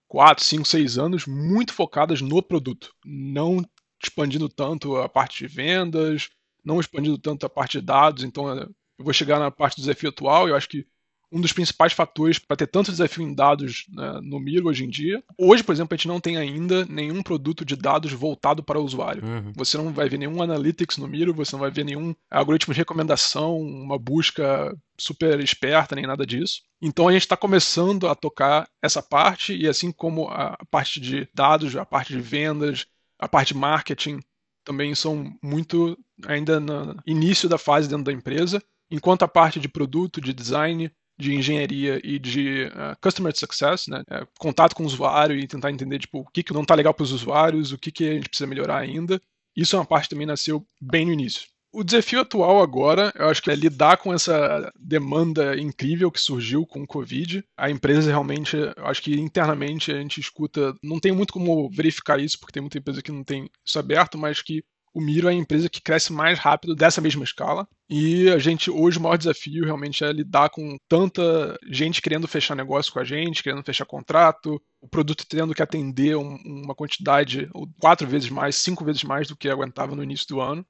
4, 0.08 0.42
5, 0.42 0.64
6 0.64 0.98
anos 0.98 1.26
muito 1.26 1.74
focadas 1.74 2.20
no 2.20 2.42
produto, 2.42 2.94
não 3.04 3.62
expandindo 4.02 4.48
tanto 4.48 4.96
a 4.96 5.08
parte 5.08 5.46
de 5.46 5.52
vendas, 5.52 6.28
não 6.64 6.80
expandindo 6.80 7.18
tanto 7.18 7.46
a 7.46 7.50
parte 7.50 7.80
de 7.80 7.86
dados. 7.86 8.24
Então, 8.24 8.48
eu 8.48 8.68
vou 8.98 9.12
chegar 9.12 9.38
na 9.38 9.50
parte 9.50 9.76
do 9.76 9.82
desafio 9.82 10.10
atual, 10.10 10.48
eu 10.48 10.56
acho 10.56 10.68
que 10.68 10.86
um 11.30 11.40
dos 11.40 11.52
principais 11.52 11.92
fatores 11.92 12.38
para 12.38 12.56
ter 12.56 12.66
tanto 12.66 12.90
desafio 12.90 13.22
em 13.22 13.34
dados 13.34 13.84
né, 13.90 14.20
no 14.22 14.40
Miro 14.40 14.68
hoje 14.68 14.84
em 14.84 14.88
dia. 14.88 15.22
Hoje, 15.38 15.62
por 15.62 15.72
exemplo, 15.72 15.94
a 15.94 15.96
gente 15.96 16.08
não 16.08 16.20
tem 16.20 16.36
ainda 16.36 16.86
nenhum 16.86 17.22
produto 17.22 17.64
de 17.64 17.76
dados 17.76 18.12
voltado 18.12 18.62
para 18.62 18.78
o 18.78 18.84
usuário. 18.84 19.22
Uhum. 19.24 19.52
Você 19.54 19.76
não 19.76 19.92
vai 19.92 20.08
ver 20.08 20.18
nenhum 20.18 20.42
analytics 20.42 20.96
no 20.96 21.06
Miro, 21.06 21.34
você 21.34 21.52
não 21.52 21.60
vai 21.60 21.70
ver 21.70 21.84
nenhum 21.84 22.14
algoritmo 22.30 22.72
de 22.72 22.80
recomendação, 22.80 23.58
uma 23.58 23.98
busca 23.98 24.74
super 24.98 25.38
esperta, 25.40 25.94
nem 25.94 26.06
nada 26.06 26.24
disso. 26.24 26.62
Então 26.80 27.08
a 27.08 27.12
gente 27.12 27.22
está 27.22 27.36
começando 27.36 28.08
a 28.08 28.14
tocar 28.14 28.68
essa 28.82 29.02
parte, 29.02 29.54
e 29.54 29.68
assim 29.68 29.92
como 29.92 30.28
a 30.28 30.56
parte 30.70 30.98
de 31.00 31.28
dados, 31.34 31.76
a 31.76 31.84
parte 31.84 32.12
de 32.12 32.20
vendas, 32.20 32.86
a 33.18 33.28
parte 33.28 33.52
de 33.52 33.58
marketing 33.58 34.20
também 34.64 34.94
são 34.94 35.32
muito 35.42 35.98
ainda 36.26 36.60
no 36.60 36.96
início 37.06 37.48
da 37.48 37.58
fase 37.58 37.88
dentro 37.88 38.04
da 38.04 38.12
empresa, 38.12 38.62
enquanto 38.90 39.22
a 39.22 39.28
parte 39.28 39.58
de 39.58 39.68
produto, 39.68 40.20
de 40.20 40.32
design, 40.32 40.90
de 41.18 41.34
engenharia 41.34 42.00
e 42.04 42.18
de 42.18 42.64
uh, 42.66 42.96
customer 43.02 43.36
success, 43.36 43.88
né? 43.88 44.02
É, 44.08 44.26
contato 44.38 44.74
com 44.74 44.84
o 44.84 44.86
usuário 44.86 45.36
e 45.36 45.48
tentar 45.48 45.70
entender 45.70 45.98
tipo, 45.98 46.20
o 46.20 46.26
que, 46.26 46.44
que 46.44 46.52
não 46.52 46.62
está 46.62 46.74
legal 46.74 46.94
para 46.94 47.02
os 47.02 47.12
usuários, 47.12 47.72
o 47.72 47.78
que, 47.78 47.90
que 47.90 48.08
a 48.08 48.12
gente 48.14 48.28
precisa 48.28 48.46
melhorar 48.46 48.78
ainda. 48.78 49.20
Isso 49.56 49.74
é 49.74 49.78
uma 49.78 49.84
parte 49.84 50.04
que 50.04 50.10
também 50.10 50.26
nasceu 50.26 50.64
bem 50.80 51.04
no 51.04 51.12
início. 51.12 51.48
O 51.78 51.84
desafio 51.84 52.18
atual 52.18 52.60
agora, 52.60 53.12
eu 53.14 53.28
acho 53.28 53.40
que 53.40 53.52
é 53.52 53.54
lidar 53.54 53.98
com 53.98 54.12
essa 54.12 54.68
demanda 54.76 55.56
incrível 55.56 56.10
que 56.10 56.20
surgiu 56.20 56.66
com 56.66 56.82
o 56.82 56.86
Covid. 56.88 57.44
A 57.56 57.70
empresa 57.70 58.10
realmente, 58.10 58.56
eu 58.56 58.84
acho 58.84 59.00
que 59.00 59.14
internamente 59.14 59.92
a 59.92 59.96
gente 60.00 60.18
escuta, 60.18 60.74
não 60.82 60.98
tem 60.98 61.12
muito 61.12 61.32
como 61.32 61.70
verificar 61.70 62.18
isso, 62.18 62.36
porque 62.40 62.54
tem 62.54 62.60
muita 62.60 62.78
empresa 62.78 63.00
que 63.00 63.12
não 63.12 63.22
tem 63.22 63.48
isso 63.64 63.78
aberto, 63.78 64.18
mas 64.18 64.42
que 64.42 64.64
o 64.92 65.00
Miro 65.00 65.28
é 65.28 65.30
a 65.30 65.34
empresa 65.34 65.68
que 65.68 65.80
cresce 65.80 66.12
mais 66.12 66.36
rápido 66.40 66.74
dessa 66.74 67.00
mesma 67.00 67.22
escala. 67.22 67.64
E 67.88 68.28
a 68.28 68.38
gente, 68.38 68.72
hoje, 68.72 68.98
o 68.98 69.02
maior 69.02 69.16
desafio 69.16 69.64
realmente 69.64 70.02
é 70.02 70.10
lidar 70.10 70.50
com 70.50 70.76
tanta 70.88 71.56
gente 71.70 72.02
querendo 72.02 72.26
fechar 72.26 72.56
negócio 72.56 72.92
com 72.92 72.98
a 72.98 73.04
gente, 73.04 73.40
querendo 73.40 73.62
fechar 73.62 73.84
contrato, 73.84 74.60
o 74.80 74.88
produto 74.88 75.24
tendo 75.28 75.54
que 75.54 75.62
atender 75.62 76.16
um, 76.16 76.36
uma 76.44 76.74
quantidade 76.74 77.48
quatro 77.80 78.08
vezes 78.08 78.30
mais, 78.30 78.56
cinco 78.56 78.84
vezes 78.84 79.04
mais 79.04 79.28
do 79.28 79.36
que 79.36 79.48
aguentava 79.48 79.94
no 79.94 80.02
início 80.02 80.26
do 80.26 80.40
ano. 80.40 80.66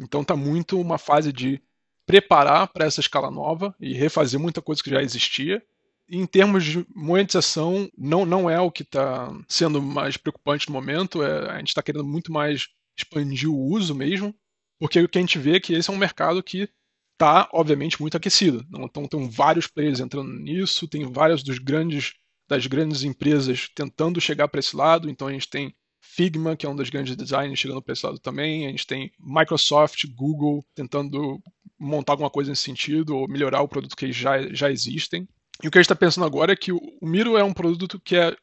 Então 0.00 0.22
está 0.22 0.34
muito 0.34 0.80
uma 0.80 0.98
fase 0.98 1.32
de 1.32 1.60
preparar 2.06 2.66
para 2.68 2.86
essa 2.86 3.00
escala 3.00 3.30
nova 3.30 3.74
e 3.78 3.92
refazer 3.92 4.40
muita 4.40 4.62
coisa 4.62 4.82
que 4.82 4.90
já 4.90 5.02
existia. 5.02 5.62
E 6.08 6.16
em 6.16 6.26
termos 6.26 6.64
de 6.64 6.84
monetização, 6.94 7.88
não, 7.96 8.24
não 8.24 8.50
é 8.50 8.58
o 8.58 8.70
que 8.70 8.82
está 8.82 9.32
sendo 9.46 9.80
mais 9.80 10.16
preocupante 10.16 10.68
no 10.68 10.72
momento. 10.72 11.22
É, 11.22 11.50
a 11.50 11.58
gente 11.58 11.68
está 11.68 11.82
querendo 11.82 12.04
muito 12.04 12.32
mais 12.32 12.68
expandir 12.98 13.48
o 13.48 13.56
uso 13.56 13.94
mesmo, 13.94 14.34
porque 14.78 15.00
o 15.00 15.08
que 15.08 15.18
a 15.18 15.20
gente 15.20 15.38
vê 15.38 15.56
é 15.56 15.60
que 15.60 15.74
esse 15.74 15.88
é 15.88 15.92
um 15.92 15.98
mercado 15.98 16.42
que 16.42 16.68
está, 17.12 17.48
obviamente, 17.52 18.00
muito 18.00 18.16
aquecido. 18.16 18.66
Então, 18.74 19.06
tem 19.06 19.28
vários 19.28 19.66
players 19.66 20.00
entrando 20.00 20.32
nisso, 20.32 20.88
tem 20.88 21.04
várias 21.04 21.42
dos 21.42 21.58
grandes, 21.58 22.14
das 22.48 22.66
grandes 22.66 23.04
empresas 23.04 23.68
tentando 23.74 24.20
chegar 24.20 24.48
para 24.48 24.58
esse 24.58 24.74
lado. 24.74 25.08
Então, 25.08 25.28
a 25.28 25.32
gente 25.32 25.48
tem 25.48 25.74
Figma, 26.00 26.56
que 26.56 26.66
é 26.66 26.68
um 26.68 26.76
dos 26.76 26.90
grandes 26.90 27.14
designers, 27.14 27.58
chegando 27.58 27.82
para 27.82 27.92
esse 27.92 28.04
lado 28.04 28.18
também. 28.18 28.66
A 28.66 28.70
gente 28.70 28.86
tem 28.86 29.12
Microsoft, 29.18 30.04
Google, 30.14 30.64
tentando 30.74 31.40
montar 31.78 32.12
alguma 32.12 32.30
coisa 32.30 32.50
nesse 32.50 32.62
sentido, 32.62 33.16
ou 33.16 33.28
melhorar 33.28 33.62
o 33.62 33.68
produto 33.68 33.96
que 33.96 34.12
já, 34.12 34.42
já 34.52 34.70
existem. 34.70 35.28
E 35.62 35.68
o 35.68 35.70
que 35.70 35.78
a 35.78 35.80
gente 35.80 35.86
está 35.86 35.96
pensando 35.96 36.24
agora 36.24 36.52
é 36.52 36.56
que 36.56 36.72
o 36.72 36.80
Miro 37.02 37.36
é 37.36 37.44
um 37.44 37.52
produto 37.52 38.00
que 38.00 38.16
é 38.16 38.34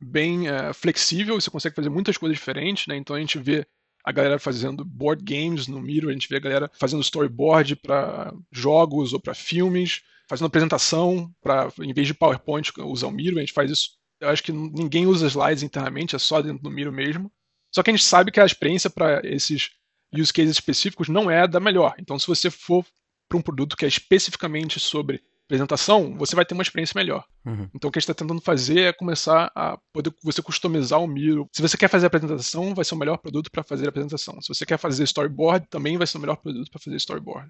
bem 0.00 0.48
é, 0.48 0.72
flexível, 0.72 1.40
você 1.40 1.50
consegue 1.50 1.74
fazer 1.74 1.88
muitas 1.88 2.16
coisas 2.16 2.36
diferentes, 2.36 2.86
né? 2.86 2.96
Então 2.96 3.16
a 3.16 3.20
gente 3.20 3.38
vê 3.38 3.66
a 4.04 4.12
galera 4.12 4.38
fazendo 4.38 4.84
board 4.84 5.24
games 5.24 5.66
no 5.66 5.80
Miro, 5.80 6.08
a 6.08 6.12
gente 6.12 6.28
vê 6.28 6.36
a 6.36 6.40
galera 6.40 6.70
fazendo 6.78 7.02
storyboard 7.02 7.76
para 7.76 8.32
jogos 8.52 9.12
ou 9.12 9.20
para 9.20 9.34
filmes, 9.34 10.02
fazendo 10.28 10.46
apresentação 10.46 11.30
para, 11.40 11.72
em 11.80 11.92
vez 11.92 12.06
de 12.06 12.14
PowerPoint, 12.14 12.70
usar 12.78 13.08
o 13.08 13.10
Miro, 13.10 13.36
a 13.36 13.40
gente 13.40 13.52
faz 13.52 13.70
isso. 13.70 13.90
Eu 14.20 14.28
acho 14.28 14.42
que 14.42 14.52
ninguém 14.52 15.06
usa 15.06 15.26
slides 15.26 15.62
internamente, 15.62 16.16
é 16.16 16.18
só 16.18 16.40
dentro 16.40 16.62
do 16.62 16.70
Miro 16.70 16.92
mesmo. 16.92 17.30
Só 17.74 17.82
que 17.82 17.90
a 17.90 17.92
gente 17.92 18.04
sabe 18.04 18.30
que 18.30 18.40
a 18.40 18.46
experiência 18.46 18.88
para 18.88 19.20
esses 19.24 19.70
use 20.14 20.32
cases 20.32 20.52
específicos 20.52 21.08
não 21.08 21.30
é 21.30 21.46
da 21.46 21.60
melhor. 21.60 21.94
Então, 21.98 22.18
se 22.18 22.26
você 22.26 22.50
for 22.50 22.84
para 23.28 23.38
um 23.38 23.42
produto 23.42 23.76
que 23.76 23.84
é 23.84 23.88
especificamente 23.88 24.80
sobre 24.80 25.20
apresentação, 25.46 26.16
você 26.18 26.34
vai 26.34 26.44
ter 26.44 26.54
uma 26.54 26.62
experiência 26.62 26.98
melhor. 26.98 27.24
Uhum. 27.44 27.68
Então 27.72 27.88
o 27.88 27.92
que 27.92 27.98
a 27.98 28.00
gente 28.00 28.10
está 28.10 28.14
tentando 28.14 28.40
fazer 28.40 28.80
é 28.80 28.92
começar 28.92 29.50
a 29.54 29.78
poder 29.92 30.12
você 30.22 30.42
customizar 30.42 31.00
o 31.00 31.06
Miro. 31.06 31.48
Se 31.52 31.62
você 31.62 31.76
quer 31.76 31.88
fazer 31.88 32.06
a 32.06 32.08
apresentação, 32.08 32.74
vai 32.74 32.84
ser 32.84 32.94
o 32.94 32.98
melhor 32.98 33.16
produto 33.18 33.50
para 33.50 33.62
fazer 33.62 33.86
a 33.86 33.88
apresentação. 33.88 34.40
Se 34.42 34.48
você 34.48 34.66
quer 34.66 34.76
fazer 34.76 35.04
storyboard, 35.04 35.66
também 35.70 35.96
vai 35.96 36.06
ser 36.06 36.18
o 36.18 36.20
melhor 36.20 36.36
produto 36.36 36.68
para 36.70 36.80
fazer 36.80 36.96
storyboard. 36.96 37.48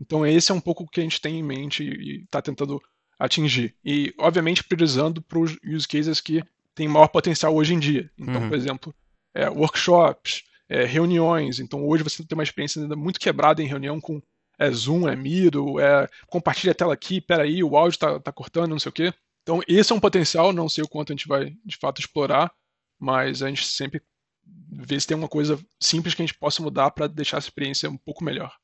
Então 0.00 0.24
esse 0.24 0.52
é 0.52 0.54
um 0.54 0.60
pouco 0.60 0.84
o 0.84 0.88
que 0.88 1.00
a 1.00 1.02
gente 1.02 1.20
tem 1.20 1.38
em 1.38 1.42
mente 1.42 1.82
e 1.82 2.22
está 2.22 2.40
tentando 2.40 2.80
atingir. 3.22 3.74
E 3.84 4.12
obviamente 4.18 4.64
priorizando 4.64 5.22
para 5.22 5.38
os 5.38 5.56
use 5.64 5.86
cases 5.86 6.20
que 6.20 6.42
têm 6.74 6.88
maior 6.88 7.06
potencial 7.06 7.54
hoje 7.54 7.72
em 7.72 7.78
dia. 7.78 8.10
Então, 8.18 8.42
uhum. 8.42 8.48
por 8.48 8.58
exemplo, 8.58 8.94
é, 9.32 9.48
workshops, 9.48 10.42
é, 10.68 10.84
reuniões. 10.84 11.60
Então 11.60 11.86
hoje 11.86 12.02
você 12.02 12.24
tem 12.24 12.36
uma 12.36 12.42
experiência 12.42 12.82
ainda 12.82 12.96
muito 12.96 13.20
quebrada 13.20 13.62
em 13.62 13.66
reunião 13.66 14.00
com 14.00 14.20
é 14.58 14.70
zoom, 14.70 15.08
é 15.08 15.14
miro, 15.14 15.78
é 15.78 16.08
compartilha 16.26 16.72
a 16.72 16.74
tela 16.74 16.94
aqui, 16.94 17.20
peraí, 17.20 17.62
o 17.62 17.76
áudio 17.76 17.98
tá, 17.98 18.20
tá 18.20 18.32
cortando, 18.32 18.70
não 18.70 18.78
sei 18.78 18.90
o 18.90 18.92
quê. 18.92 19.14
Então, 19.42 19.60
esse 19.66 19.92
é 19.92 19.94
um 19.96 20.00
potencial, 20.00 20.52
não 20.52 20.68
sei 20.68 20.84
o 20.84 20.88
quanto 20.88 21.12
a 21.12 21.16
gente 21.16 21.26
vai 21.26 21.56
de 21.64 21.76
fato 21.76 22.00
explorar, 22.00 22.52
mas 22.98 23.42
a 23.42 23.48
gente 23.48 23.66
sempre 23.66 24.02
vê 24.44 24.98
se 25.00 25.06
tem 25.06 25.16
uma 25.16 25.28
coisa 25.28 25.58
simples 25.80 26.14
que 26.14 26.22
a 26.22 26.26
gente 26.26 26.38
possa 26.38 26.62
mudar 26.62 26.90
para 26.90 27.06
deixar 27.06 27.38
a 27.38 27.40
experiência 27.40 27.90
um 27.90 27.96
pouco 27.96 28.22
melhor. 28.22 28.56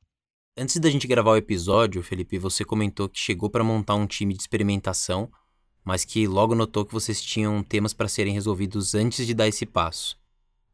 Antes 0.61 0.75
da 0.75 0.89
gente 0.89 1.07
gravar 1.07 1.31
o 1.31 1.37
episódio, 1.37 2.03
Felipe, 2.03 2.37
você 2.37 2.65
comentou 2.65 3.07
que 3.07 3.17
chegou 3.17 3.49
para 3.49 3.63
montar 3.63 3.95
um 3.95 4.05
time 4.05 4.33
de 4.33 4.41
experimentação, 4.41 5.31
mas 5.85 6.03
que 6.03 6.27
logo 6.27 6.53
notou 6.53 6.83
que 6.83 6.91
vocês 6.91 7.21
tinham 7.21 7.63
temas 7.63 7.93
para 7.93 8.09
serem 8.09 8.33
resolvidos 8.33 8.93
antes 8.93 9.25
de 9.25 9.33
dar 9.33 9.47
esse 9.47 9.65
passo. 9.65 10.19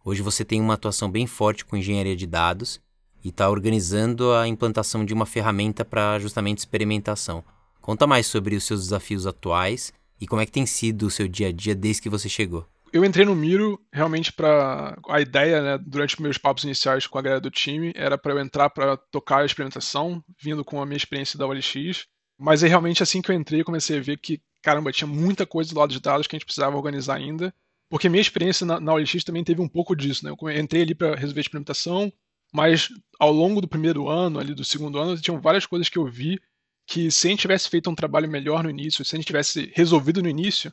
Hoje 0.04 0.24
você 0.24 0.44
tem 0.44 0.60
uma 0.60 0.74
atuação 0.74 1.08
bem 1.08 1.28
forte 1.28 1.64
com 1.64 1.78
engenharia 1.78 2.16
de 2.16 2.26
dados 2.26 2.82
e 3.24 3.30
está 3.30 3.48
organizando 3.48 4.34
a 4.34 4.48
implantação 4.48 5.06
de 5.06 5.14
uma 5.14 5.28
ferramenta 5.28 5.86
para 5.86 6.18
justamente 6.18 6.58
experimentação. 6.58 7.44
Conta 7.80 8.08
mais 8.08 8.26
sobre 8.26 8.56
os 8.56 8.64
seus 8.64 8.86
desafios 8.86 9.28
atuais 9.28 9.94
e 10.20 10.26
como 10.26 10.42
é 10.42 10.48
que 10.48 10.52
tem 10.52 10.66
sido 10.66 11.06
o 11.06 11.12
seu 11.12 11.28
dia 11.28 11.50
a 11.50 11.52
dia 11.52 11.76
desde 11.76 12.02
que 12.02 12.10
você 12.10 12.28
chegou. 12.28 12.66
Eu 12.94 13.04
entrei 13.04 13.26
no 13.26 13.36
Miro 13.36 13.80
realmente 13.92 14.32
para 14.32 14.98
a 15.10 15.20
ideia, 15.20 15.62
né, 15.62 15.84
durante 15.86 16.22
meus 16.22 16.38
papos 16.38 16.64
iniciais 16.64 17.08
com 17.08 17.18
a 17.18 17.22
galera 17.22 17.42
do 17.42 17.52
time, 17.52 17.92
era 17.96 18.18
para 18.18 18.34
eu 18.34 18.40
entrar 18.40 18.70
para 18.70 18.96
tocar 18.96 19.42
a 19.42 19.46
experimentação, 19.46 20.24
vindo 20.42 20.64
com 20.64 20.82
a 20.82 20.86
minha 20.86 20.98
experiência 20.98 21.38
da 21.38 21.46
OLX. 21.46 22.06
Mas 22.38 22.64
é 22.64 22.68
realmente 22.68 23.04
assim 23.04 23.22
que 23.22 23.32
eu 23.32 23.36
entrei, 23.36 23.64
comecei 23.64 23.98
a 23.98 24.02
ver 24.02 24.18
que, 24.18 24.42
caramba, 24.62 24.92
tinha 24.92 25.08
muita 25.08 25.46
coisa 25.46 25.74
do 25.74 25.80
lado 25.80 25.92
de 25.92 26.00
dados 26.00 26.28
que 26.28 26.36
a 26.36 26.38
gente 26.38 26.46
precisava 26.46 26.76
organizar 26.76 27.16
ainda. 27.16 27.54
Porque 27.90 28.10
minha 28.10 28.22
experiência 28.22 28.66
na, 28.66 28.80
na 28.80 28.94
OLX 28.94 29.24
também 29.24 29.44
teve 29.44 29.62
um 29.62 29.70
pouco 29.70 29.96
disso, 29.96 30.26
né? 30.26 30.32
Eu 30.32 30.60
entrei 30.60 30.82
ali 30.82 30.96
para 30.96 31.16
resolver 31.16 31.40
a 31.40 31.42
experimentação, 31.42 32.12
mas 32.54 32.90
ao 33.20 33.32
longo 33.32 33.62
do 33.62 33.68
primeiro 33.68 34.10
ano, 34.10 34.40
ali 34.40 34.54
do 34.54 34.64
segundo 34.64 34.98
ano, 34.98 35.20
tinham 35.20 35.40
várias 35.40 35.66
coisas 35.66 35.88
que 35.88 35.98
eu 35.98 36.06
vi 36.06 36.40
que 36.88 37.10
se 37.12 37.28
a 37.28 37.30
gente 37.32 37.42
tivesse 37.42 37.70
feito 37.70 37.90
um 37.90 37.96
trabalho 37.96 38.30
melhor 38.30 38.64
no 38.64 38.70
início, 38.70 39.04
se 39.04 39.16
a 39.16 39.18
gente 39.18 39.26
tivesse 39.26 39.72
resolvido 39.74 40.22
no 40.22 40.30
início, 40.30 40.72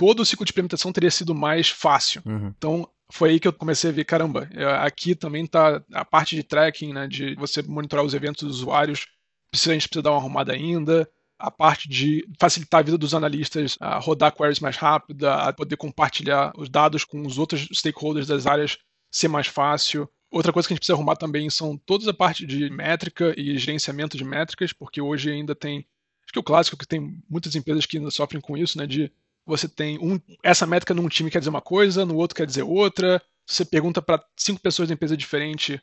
todo 0.00 0.20
o 0.20 0.24
ciclo 0.24 0.46
de 0.46 0.50
implementação 0.50 0.90
teria 0.94 1.10
sido 1.10 1.34
mais 1.34 1.68
fácil. 1.68 2.22
Uhum. 2.24 2.54
Então, 2.56 2.88
foi 3.12 3.32
aí 3.32 3.38
que 3.38 3.46
eu 3.46 3.52
comecei 3.52 3.90
a 3.90 3.92
ver, 3.92 4.04
caramba, 4.06 4.48
é, 4.50 4.64
aqui 4.64 5.14
também 5.14 5.46
tá 5.46 5.82
a 5.92 6.06
parte 6.06 6.34
de 6.34 6.42
tracking, 6.42 6.94
né, 6.94 7.06
de 7.06 7.34
você 7.34 7.60
monitorar 7.60 8.02
os 8.02 8.14
eventos 8.14 8.48
dos 8.48 8.60
usuários, 8.60 9.06
a 9.52 9.58
gente 9.58 9.88
precisa 9.88 10.02
dar 10.02 10.12
uma 10.12 10.18
arrumada 10.18 10.54
ainda, 10.54 11.06
a 11.38 11.50
parte 11.50 11.86
de 11.86 12.26
facilitar 12.40 12.80
a 12.80 12.82
vida 12.82 12.96
dos 12.96 13.14
analistas 13.14 13.76
a 13.78 13.98
rodar 13.98 14.34
queries 14.34 14.58
mais 14.58 14.78
rápida, 14.78 15.34
a 15.34 15.52
poder 15.52 15.76
compartilhar 15.76 16.50
os 16.56 16.70
dados 16.70 17.04
com 17.04 17.20
os 17.26 17.36
outros 17.36 17.68
stakeholders 17.70 18.26
das 18.26 18.46
áreas 18.46 18.78
ser 19.10 19.28
mais 19.28 19.48
fácil. 19.48 20.08
Outra 20.30 20.50
coisa 20.50 20.66
que 20.66 20.72
a 20.72 20.76
gente 20.76 20.80
precisa 20.80 20.96
arrumar 20.96 21.16
também 21.16 21.50
são 21.50 21.76
toda 21.76 22.10
a 22.10 22.14
parte 22.14 22.46
de 22.46 22.70
métrica 22.70 23.34
e 23.36 23.58
gerenciamento 23.58 24.16
de 24.16 24.24
métricas, 24.24 24.72
porque 24.72 24.98
hoje 25.02 25.30
ainda 25.30 25.54
tem, 25.54 25.80
acho 26.24 26.32
que 26.32 26.38
é 26.38 26.40
o 26.40 26.44
clássico 26.44 26.78
que 26.78 26.88
tem 26.88 27.22
muitas 27.28 27.54
empresas 27.54 27.84
que 27.84 27.98
ainda 27.98 28.10
sofrem 28.10 28.40
com 28.40 28.56
isso, 28.56 28.78
né, 28.78 28.86
de 28.86 29.12
você 29.46 29.68
tem 29.68 29.98
um, 29.98 30.20
essa 30.42 30.66
métrica 30.66 30.94
num 30.94 31.08
time 31.08 31.30
quer 31.30 31.38
dizer 31.38 31.50
uma 31.50 31.60
coisa, 31.60 32.04
no 32.04 32.16
outro 32.16 32.36
quer 32.36 32.46
dizer 32.46 32.62
outra. 32.62 33.20
Você 33.46 33.64
pergunta 33.64 34.00
para 34.00 34.22
cinco 34.38 34.60
pessoas 34.60 34.88
da 34.88 34.94
empresa 34.94 35.16
diferente 35.16 35.80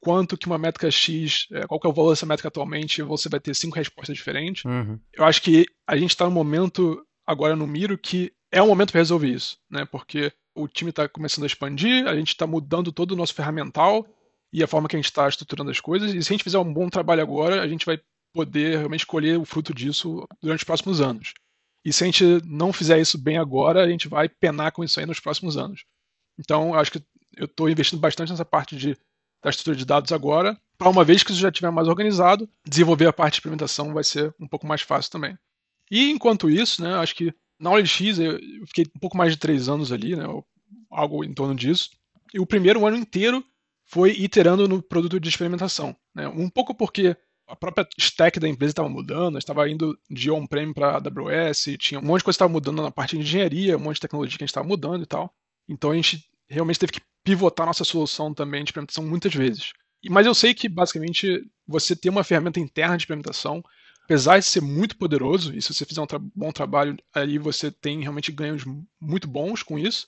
quanto 0.00 0.36
que 0.36 0.46
uma 0.46 0.58
métrica 0.58 0.90
X, 0.90 1.46
é, 1.52 1.66
qual 1.66 1.80
que 1.80 1.86
é 1.86 1.90
o 1.90 1.92
valor 1.92 2.10
dessa 2.10 2.26
métrica 2.26 2.48
atualmente, 2.48 3.02
você 3.02 3.28
vai 3.28 3.40
ter 3.40 3.54
cinco 3.54 3.76
respostas 3.76 4.16
diferentes. 4.16 4.64
Uhum. 4.64 4.98
Eu 5.12 5.24
acho 5.24 5.42
que 5.42 5.66
a 5.86 5.96
gente 5.96 6.10
está 6.10 6.24
no 6.24 6.30
momento 6.30 7.04
agora 7.26 7.56
no 7.56 7.66
Miro 7.66 7.98
que 7.98 8.32
é 8.50 8.62
o 8.62 8.66
momento 8.66 8.92
para 8.92 9.00
resolver 9.00 9.28
isso, 9.28 9.58
né? 9.70 9.84
Porque 9.84 10.32
o 10.54 10.66
time 10.66 10.90
está 10.90 11.08
começando 11.08 11.44
a 11.44 11.46
expandir, 11.46 12.06
a 12.06 12.16
gente 12.16 12.28
está 12.28 12.46
mudando 12.46 12.92
todo 12.92 13.12
o 13.12 13.16
nosso 13.16 13.34
ferramental 13.34 14.06
e 14.52 14.62
a 14.62 14.66
forma 14.66 14.88
que 14.88 14.96
a 14.96 14.98
gente 14.98 15.06
está 15.06 15.28
estruturando 15.28 15.70
as 15.70 15.80
coisas. 15.80 16.14
E 16.14 16.22
se 16.22 16.32
a 16.32 16.34
gente 16.34 16.44
fizer 16.44 16.58
um 16.58 16.72
bom 16.72 16.88
trabalho 16.88 17.22
agora, 17.22 17.60
a 17.60 17.68
gente 17.68 17.84
vai 17.84 18.00
poder 18.32 18.78
realmente 18.78 19.06
colher 19.06 19.38
o 19.38 19.44
fruto 19.44 19.74
disso 19.74 20.26
durante 20.40 20.60
os 20.60 20.64
próximos 20.64 21.00
anos. 21.00 21.34
E 21.84 21.92
se 21.92 22.04
a 22.04 22.06
gente 22.06 22.24
não 22.44 22.72
fizer 22.72 23.00
isso 23.00 23.16
bem 23.16 23.38
agora, 23.38 23.84
a 23.84 23.88
gente 23.88 24.08
vai 24.08 24.28
penar 24.28 24.72
com 24.72 24.84
isso 24.84 24.98
aí 24.98 25.06
nos 25.06 25.20
próximos 25.20 25.56
anos. 25.56 25.84
Então, 26.38 26.70
eu 26.70 26.74
acho 26.74 26.92
que 26.92 27.02
eu 27.36 27.46
estou 27.46 27.68
investindo 27.68 28.00
bastante 28.00 28.30
nessa 28.30 28.44
parte 28.44 28.76
de, 28.76 28.96
da 29.42 29.50
estrutura 29.50 29.76
de 29.76 29.84
dados 29.84 30.12
agora. 30.12 30.58
Para 30.76 30.88
uma 30.88 31.04
vez 31.04 31.22
que 31.22 31.32
isso 31.32 31.40
já 31.40 31.48
estiver 31.48 31.70
mais 31.70 31.88
organizado, 31.88 32.48
desenvolver 32.66 33.06
a 33.06 33.12
parte 33.12 33.34
de 33.34 33.40
implementação 33.40 33.92
vai 33.92 34.04
ser 34.04 34.34
um 34.40 34.46
pouco 34.46 34.66
mais 34.66 34.82
fácil 34.82 35.10
também. 35.10 35.36
E 35.90 36.10
enquanto 36.10 36.50
isso, 36.50 36.82
né, 36.82 36.94
acho 36.96 37.14
que 37.14 37.34
na 37.58 37.70
OLX 37.70 38.18
eu 38.18 38.38
fiquei 38.66 38.86
um 38.94 39.00
pouco 39.00 39.16
mais 39.16 39.32
de 39.32 39.38
três 39.38 39.68
anos 39.68 39.90
ali, 39.90 40.14
né, 40.14 40.24
algo 40.90 41.24
em 41.24 41.32
torno 41.32 41.54
disso. 41.54 41.90
E 42.32 42.38
o 42.38 42.46
primeiro 42.46 42.86
ano 42.86 42.96
inteiro 42.96 43.44
foi 43.86 44.12
iterando 44.12 44.68
no 44.68 44.82
produto 44.82 45.18
de 45.18 45.28
experimentação. 45.28 45.96
Né, 46.14 46.28
um 46.28 46.48
pouco 46.48 46.74
porque 46.74 47.16
a 47.48 47.56
própria 47.56 47.88
stack 47.98 48.38
da 48.38 48.48
empresa 48.48 48.72
estava 48.72 48.88
mudando, 48.88 49.38
estava 49.38 49.68
indo 49.68 49.98
de 50.10 50.30
on-prem 50.30 50.72
para 50.72 50.96
AWS, 50.96 51.76
tinha 51.78 51.98
um 51.98 52.04
monte 52.04 52.18
de 52.18 52.24
coisa 52.24 52.36
que 52.36 52.42
estava 52.42 52.52
mudando 52.52 52.82
na 52.82 52.90
parte 52.90 53.16
de 53.16 53.22
engenharia, 53.22 53.76
um 53.76 53.80
monte 53.80 53.94
de 53.94 54.02
tecnologia 54.02 54.36
que 54.36 54.44
a 54.44 54.46
gente 54.46 54.50
estava 54.50 54.68
mudando 54.68 55.02
e 55.02 55.06
tal. 55.06 55.34
Então 55.66 55.90
a 55.90 55.94
gente 55.96 56.28
realmente 56.46 56.78
teve 56.78 56.92
que 56.92 57.00
pivotar 57.24 57.66
nossa 57.66 57.84
solução 57.84 58.34
também 58.34 58.62
de 58.62 58.70
implementação 58.70 59.04
muitas 59.04 59.34
vezes. 59.34 59.72
Mas 60.08 60.26
eu 60.26 60.34
sei 60.34 60.54
que 60.54 60.68
basicamente 60.68 61.42
você 61.66 61.96
ter 61.96 62.10
uma 62.10 62.22
ferramenta 62.22 62.60
interna 62.60 62.96
de 62.96 63.04
implementação, 63.04 63.62
apesar 64.04 64.38
de 64.38 64.44
ser 64.44 64.60
muito 64.60 64.96
poderoso, 64.96 65.54
e 65.56 65.60
se 65.60 65.72
você 65.72 65.84
fizer 65.84 66.00
um 66.00 66.06
tra 66.06 66.18
bom 66.18 66.52
trabalho 66.52 66.96
aí 67.14 67.38
você 67.38 67.70
tem 67.70 68.02
realmente 68.02 68.30
ganhos 68.30 68.62
muito 69.00 69.26
bons 69.26 69.62
com 69.62 69.78
isso, 69.78 70.06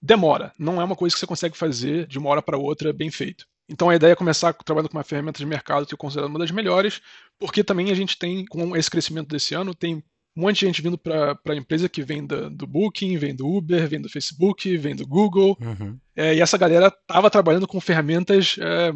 demora. 0.00 0.52
Não 0.58 0.80
é 0.80 0.84
uma 0.84 0.96
coisa 0.96 1.14
que 1.14 1.20
você 1.20 1.26
consegue 1.26 1.56
fazer 1.56 2.06
de 2.06 2.18
uma 2.18 2.30
hora 2.30 2.42
para 2.42 2.56
outra 2.56 2.92
bem 2.92 3.10
feito. 3.10 3.46
Então 3.68 3.88
a 3.88 3.96
ideia 3.96 4.12
é 4.12 4.16
começar 4.16 4.52
trabalhando 4.52 4.90
com 4.90 4.96
uma 4.96 5.04
ferramenta 5.04 5.38
de 5.38 5.46
mercado 5.46 5.86
que 5.86 5.94
eu 5.94 5.98
considero 5.98 6.28
uma 6.28 6.38
das 6.38 6.50
melhores, 6.50 7.00
porque 7.38 7.64
também 7.64 7.90
a 7.90 7.94
gente 7.94 8.18
tem, 8.18 8.44
com 8.46 8.76
esse 8.76 8.90
crescimento 8.90 9.28
desse 9.28 9.54
ano, 9.54 9.74
tem 9.74 9.96
um 10.36 10.42
monte 10.42 10.60
de 10.60 10.66
gente 10.66 10.82
vindo 10.82 10.98
para 10.98 11.38
a 11.48 11.56
empresa 11.56 11.88
que 11.88 12.02
vem 12.02 12.24
da, 12.24 12.48
do 12.48 12.66
Booking, 12.66 13.16
vem 13.16 13.34
do 13.34 13.48
Uber, 13.48 13.88
vem 13.88 14.00
do 14.00 14.08
Facebook, 14.08 14.76
vem 14.76 14.94
do 14.94 15.06
Google. 15.06 15.56
Uhum. 15.60 15.98
É, 16.14 16.34
e 16.34 16.40
essa 16.40 16.58
galera 16.58 16.88
estava 16.88 17.30
trabalhando 17.30 17.66
com 17.66 17.80
ferramentas 17.80 18.56
é, 18.60 18.92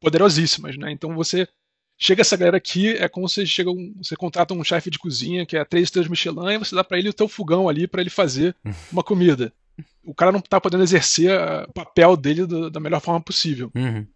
poderosíssimas, 0.00 0.76
né? 0.76 0.92
Então 0.92 1.14
você 1.14 1.48
chega 1.98 2.20
essa 2.20 2.36
galera 2.36 2.58
aqui, 2.58 2.90
é 2.90 3.08
como 3.08 3.28
você 3.28 3.46
chega 3.46 3.70
um, 3.70 3.94
você 3.96 4.14
contrata 4.14 4.52
um 4.52 4.62
chefe 4.62 4.90
de 4.90 4.98
cozinha 4.98 5.46
que 5.46 5.56
é 5.56 5.64
três 5.64 5.84
estrelas 5.84 6.10
Michelin 6.10 6.54
e 6.54 6.58
você 6.58 6.74
dá 6.74 6.84
para 6.84 6.98
ele 6.98 7.08
o 7.08 7.14
teu 7.14 7.26
fogão 7.26 7.68
ali 7.68 7.88
para 7.88 8.02
ele 8.02 8.10
fazer 8.10 8.54
uma 8.92 9.02
comida 9.02 9.52
o 10.06 10.14
cara 10.14 10.32
não 10.32 10.40
tá 10.40 10.60
podendo 10.60 10.84
exercer 10.84 11.30
o 11.68 11.72
papel 11.72 12.16
dele 12.16 12.46
do, 12.46 12.70
da 12.70 12.80
melhor 12.80 13.00
forma 13.00 13.20
possível. 13.20 13.70
Uhum. 13.74 14.06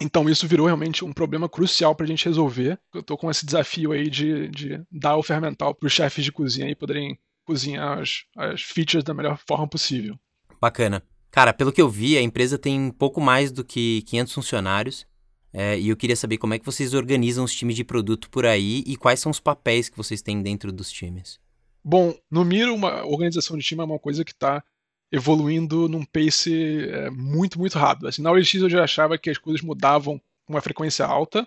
Então 0.00 0.28
isso 0.28 0.46
virou 0.46 0.66
realmente 0.66 1.04
um 1.04 1.12
problema 1.12 1.48
crucial 1.48 1.94
pra 1.94 2.06
gente 2.06 2.24
resolver. 2.24 2.78
Eu 2.94 3.02
tô 3.02 3.16
com 3.16 3.30
esse 3.30 3.44
desafio 3.44 3.92
aí 3.92 4.08
de, 4.08 4.48
de 4.48 4.82
dar 4.90 5.16
o 5.16 5.22
fermental 5.22 5.74
pros 5.74 5.92
chefes 5.92 6.24
de 6.24 6.32
cozinha 6.32 6.70
e 6.70 6.74
poderem 6.74 7.18
cozinhar 7.44 7.98
as, 7.98 8.24
as 8.36 8.62
features 8.62 9.04
da 9.04 9.12
melhor 9.12 9.38
forma 9.46 9.66
possível. 9.66 10.18
Bacana. 10.60 11.02
Cara, 11.30 11.52
pelo 11.52 11.72
que 11.72 11.80
eu 11.80 11.88
vi, 11.88 12.16
a 12.16 12.22
empresa 12.22 12.58
tem 12.58 12.90
pouco 12.90 13.20
mais 13.20 13.52
do 13.52 13.64
que 13.64 14.02
500 14.02 14.34
funcionários. 14.34 15.06
É, 15.52 15.78
e 15.78 15.88
eu 15.88 15.96
queria 15.96 16.16
saber 16.16 16.38
como 16.38 16.54
é 16.54 16.58
que 16.58 16.64
vocês 16.64 16.94
organizam 16.94 17.44
os 17.44 17.54
times 17.54 17.76
de 17.76 17.84
produto 17.84 18.30
por 18.30 18.46
aí 18.46 18.84
e 18.86 18.96
quais 18.96 19.20
são 19.20 19.30
os 19.30 19.40
papéis 19.40 19.88
que 19.88 19.96
vocês 19.96 20.22
têm 20.22 20.42
dentro 20.42 20.72
dos 20.72 20.90
times. 20.90 21.40
Bom, 21.82 22.14
no 22.30 22.44
Miro, 22.44 22.74
uma 22.74 23.04
organização 23.04 23.56
de 23.56 23.64
time 23.64 23.80
é 23.80 23.84
uma 23.84 23.98
coisa 23.98 24.24
que 24.24 24.32
está 24.32 24.62
evoluindo 25.12 25.88
num 25.88 26.04
pace 26.04 26.88
é, 26.88 27.10
muito, 27.10 27.58
muito 27.58 27.78
rápido. 27.78 28.08
Assim, 28.08 28.22
na 28.22 28.30
OLX 28.30 28.54
eu 28.54 28.70
já 28.70 28.84
achava 28.84 29.18
que 29.18 29.30
as 29.30 29.38
coisas 29.38 29.62
mudavam 29.62 30.20
com 30.46 30.52
uma 30.54 30.60
frequência 30.60 31.04
alta, 31.04 31.46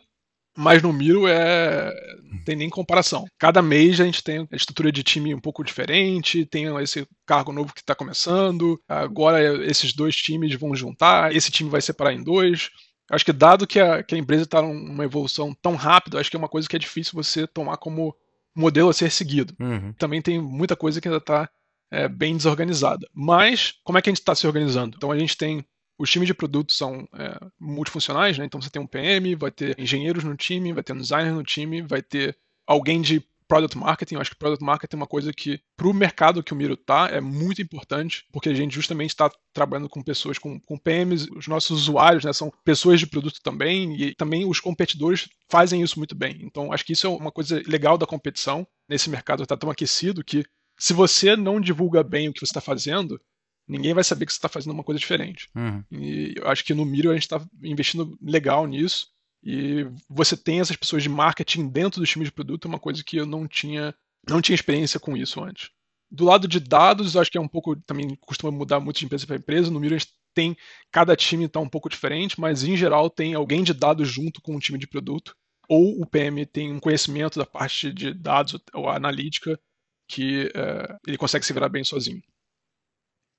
mas 0.55 0.81
no 0.81 0.93
Miro 0.93 1.27
é 1.27 1.91
não 2.23 2.43
tem 2.43 2.55
nem 2.55 2.69
comparação. 2.69 3.25
Cada 3.39 3.61
mês 3.61 3.99
a 3.99 4.05
gente 4.05 4.23
tem 4.23 4.47
a 4.51 4.55
estrutura 4.55 4.91
de 4.91 5.03
time 5.03 5.33
um 5.33 5.39
pouco 5.39 5.63
diferente, 5.63 6.45
tem 6.45 6.65
esse 6.81 7.07
cargo 7.25 7.51
novo 7.51 7.73
que 7.73 7.81
está 7.81 7.95
começando, 7.95 8.79
agora 8.87 9.65
esses 9.65 9.93
dois 9.93 10.15
times 10.15 10.53
vão 10.55 10.75
juntar, 10.75 11.35
esse 11.35 11.51
time 11.51 11.69
vai 11.69 11.81
separar 11.81 12.13
em 12.13 12.23
dois. 12.23 12.69
Acho 13.09 13.25
que 13.25 13.33
dado 13.33 13.67
que 13.67 13.79
a, 13.79 14.01
que 14.01 14.15
a 14.15 14.17
empresa 14.17 14.43
está 14.43 14.61
numa 14.61 15.03
evolução 15.03 15.53
tão 15.61 15.75
rápida, 15.75 16.19
acho 16.19 16.29
que 16.29 16.35
é 16.35 16.39
uma 16.39 16.49
coisa 16.49 16.67
que 16.67 16.75
é 16.75 16.79
difícil 16.79 17.13
você 17.13 17.45
tomar 17.45 17.77
como 17.77 18.15
modelo 18.55 18.89
a 18.89 18.93
ser 18.93 19.11
seguido. 19.11 19.53
Uhum. 19.59 19.93
Também 19.93 20.21
tem 20.21 20.39
muita 20.39 20.75
coisa 20.75 21.01
que 21.01 21.07
ainda 21.07 21.17
está 21.17 21.49
é, 21.93 22.07
bem 22.07 22.35
desorganizada. 22.35 23.07
Mas, 23.13 23.75
como 23.83 23.97
é 23.97 24.01
que 24.01 24.09
a 24.09 24.11
gente 24.11 24.19
está 24.19 24.33
se 24.33 24.47
organizando? 24.47 24.95
Então, 24.97 25.11
a 25.11 25.17
gente 25.17 25.37
tem. 25.37 25.63
Os 25.95 26.09
times 26.09 26.25
de 26.25 26.33
produtos 26.33 26.75
são 26.75 27.07
é, 27.13 27.39
multifuncionais, 27.59 28.35
né? 28.35 28.45
Então 28.45 28.59
você 28.59 28.67
tem 28.67 28.81
um 28.81 28.87
PM, 28.87 29.35
vai 29.35 29.51
ter 29.51 29.79
engenheiros 29.79 30.23
no 30.23 30.35
time, 30.35 30.73
vai 30.73 30.83
ter 30.83 30.91
um 30.91 30.97
designer 30.97 31.31
no 31.31 31.43
time, 31.43 31.83
vai 31.83 32.01
ter 32.01 32.35
alguém 32.65 32.99
de 32.99 33.23
product 33.47 33.77
marketing. 33.77 34.15
Eu 34.15 34.21
acho 34.21 34.31
que 34.31 34.37
product 34.37 34.65
marketing 34.65 34.95
é 34.95 34.97
uma 34.97 35.07
coisa 35.07 35.31
que, 35.31 35.61
para 35.77 35.87
o 35.87 35.93
mercado 35.93 36.41
que 36.41 36.51
o 36.51 36.55
Miro 36.55 36.73
está, 36.73 37.09
é 37.09 37.21
muito 37.21 37.61
importante, 37.61 38.25
porque 38.31 38.49
a 38.49 38.53
gente 38.55 38.73
justamente 38.73 39.11
está 39.11 39.29
trabalhando 39.53 39.87
com 39.87 40.01
pessoas, 40.01 40.39
com, 40.39 40.59
com 40.61 40.79
PMs, 40.79 41.27
os 41.35 41.47
nossos 41.47 41.81
usuários 41.81 42.25
né, 42.25 42.33
são 42.33 42.51
pessoas 42.65 42.99
de 42.99 43.05
produto 43.05 43.39
também, 43.43 43.95
e 44.01 44.15
também 44.15 44.49
os 44.49 44.59
competidores 44.59 45.29
fazem 45.47 45.83
isso 45.83 45.99
muito 45.99 46.15
bem. 46.15 46.39
Então, 46.41 46.73
acho 46.73 46.83
que 46.83 46.93
isso 46.93 47.05
é 47.05 47.09
uma 47.09 47.31
coisa 47.31 47.61
legal 47.67 47.99
da 47.99 48.07
competição. 48.07 48.65
Nesse 48.89 49.11
mercado 49.11 49.43
está 49.43 49.55
tão 49.55 49.69
aquecido 49.69 50.23
que 50.23 50.43
se 50.83 50.91
você 50.91 51.37
não 51.37 51.61
divulga 51.61 52.03
bem 52.03 52.27
o 52.27 52.33
que 52.33 52.41
você 52.41 52.51
está 52.51 52.59
fazendo, 52.59 53.17
ninguém 53.65 53.93
vai 53.93 54.03
saber 54.03 54.25
que 54.25 54.33
você 54.33 54.37
está 54.37 54.49
fazendo 54.49 54.73
uma 54.73 54.83
coisa 54.83 54.99
diferente. 54.99 55.49
Uhum. 55.55 55.81
E 55.89 56.33
eu 56.35 56.45
acho 56.49 56.61
que 56.61 56.73
no 56.73 56.83
Miro 56.83 57.09
a 57.09 57.13
gente 57.13 57.23
está 57.23 57.41
investindo 57.63 58.17
legal 58.21 58.67
nisso. 58.67 59.07
E 59.41 59.87
você 60.09 60.35
tem 60.35 60.59
essas 60.59 60.75
pessoas 60.75 61.01
de 61.01 61.07
marketing 61.07 61.69
dentro 61.69 62.01
do 62.01 62.05
time 62.05 62.25
de 62.25 62.33
produto, 62.33 62.65
é 62.65 62.67
uma 62.67 62.81
coisa 62.81 63.01
que 63.01 63.15
eu 63.15 63.25
não 63.25 63.47
tinha, 63.47 63.95
não 64.29 64.41
tinha 64.41 64.55
experiência 64.55 64.99
com 64.99 65.15
isso 65.15 65.41
antes. 65.41 65.69
Do 66.11 66.25
lado 66.25 66.49
de 66.49 66.59
dados, 66.59 67.15
eu 67.15 67.21
acho 67.21 67.31
que 67.31 67.37
é 67.37 67.41
um 67.41 67.47
pouco, 67.47 67.77
também 67.77 68.17
costuma 68.19 68.51
mudar 68.51 68.81
muito 68.81 68.99
de 68.99 69.05
empresa 69.05 69.25
para 69.25 69.37
empresa. 69.37 69.71
No 69.71 69.79
Miro 69.79 69.95
a 69.95 69.97
gente 69.97 70.11
tem, 70.33 70.53
cada 70.91 71.15
time 71.15 71.45
está 71.45 71.61
um 71.61 71.69
pouco 71.69 71.87
diferente, 71.87 72.37
mas 72.37 72.65
em 72.65 72.75
geral 72.75 73.09
tem 73.09 73.35
alguém 73.35 73.63
de 73.63 73.73
dados 73.73 74.09
junto 74.09 74.41
com 74.41 74.53
o 74.53 74.59
time 74.59 74.77
de 74.77 74.87
produto. 74.87 75.33
Ou 75.69 76.01
o 76.01 76.05
PM 76.05 76.45
tem 76.45 76.73
um 76.73 76.79
conhecimento 76.81 77.39
da 77.39 77.45
parte 77.45 77.93
de 77.93 78.13
dados 78.13 78.59
ou 78.73 78.89
analítica 78.89 79.57
que 80.07 80.51
é, 80.53 80.97
ele 81.07 81.17
consegue 81.17 81.45
se 81.45 81.53
virar 81.53 81.69
bem 81.69 81.83
sozinho. 81.83 82.21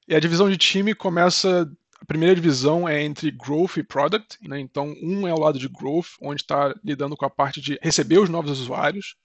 E 0.06 0.14
a 0.14 0.20
divisão 0.20 0.50
de 0.50 0.56
time 0.56 0.94
começa. 0.94 1.70
A 2.00 2.04
primeira 2.04 2.34
divisão 2.34 2.86
é 2.86 3.02
entre 3.02 3.30
growth 3.30 3.78
e 3.78 3.82
product. 3.82 4.36
Né? 4.46 4.60
Então, 4.60 4.94
um 5.02 5.26
é 5.26 5.32
o 5.32 5.38
lado 5.38 5.58
de 5.58 5.68
growth, 5.68 6.08
onde 6.20 6.42
está 6.42 6.74
lidando 6.84 7.16
com 7.16 7.24
a 7.24 7.30
parte 7.30 7.60
de 7.60 7.78
receber 7.82 8.18
os 8.18 8.28
novos 8.28 8.50
usuários. 8.50 9.16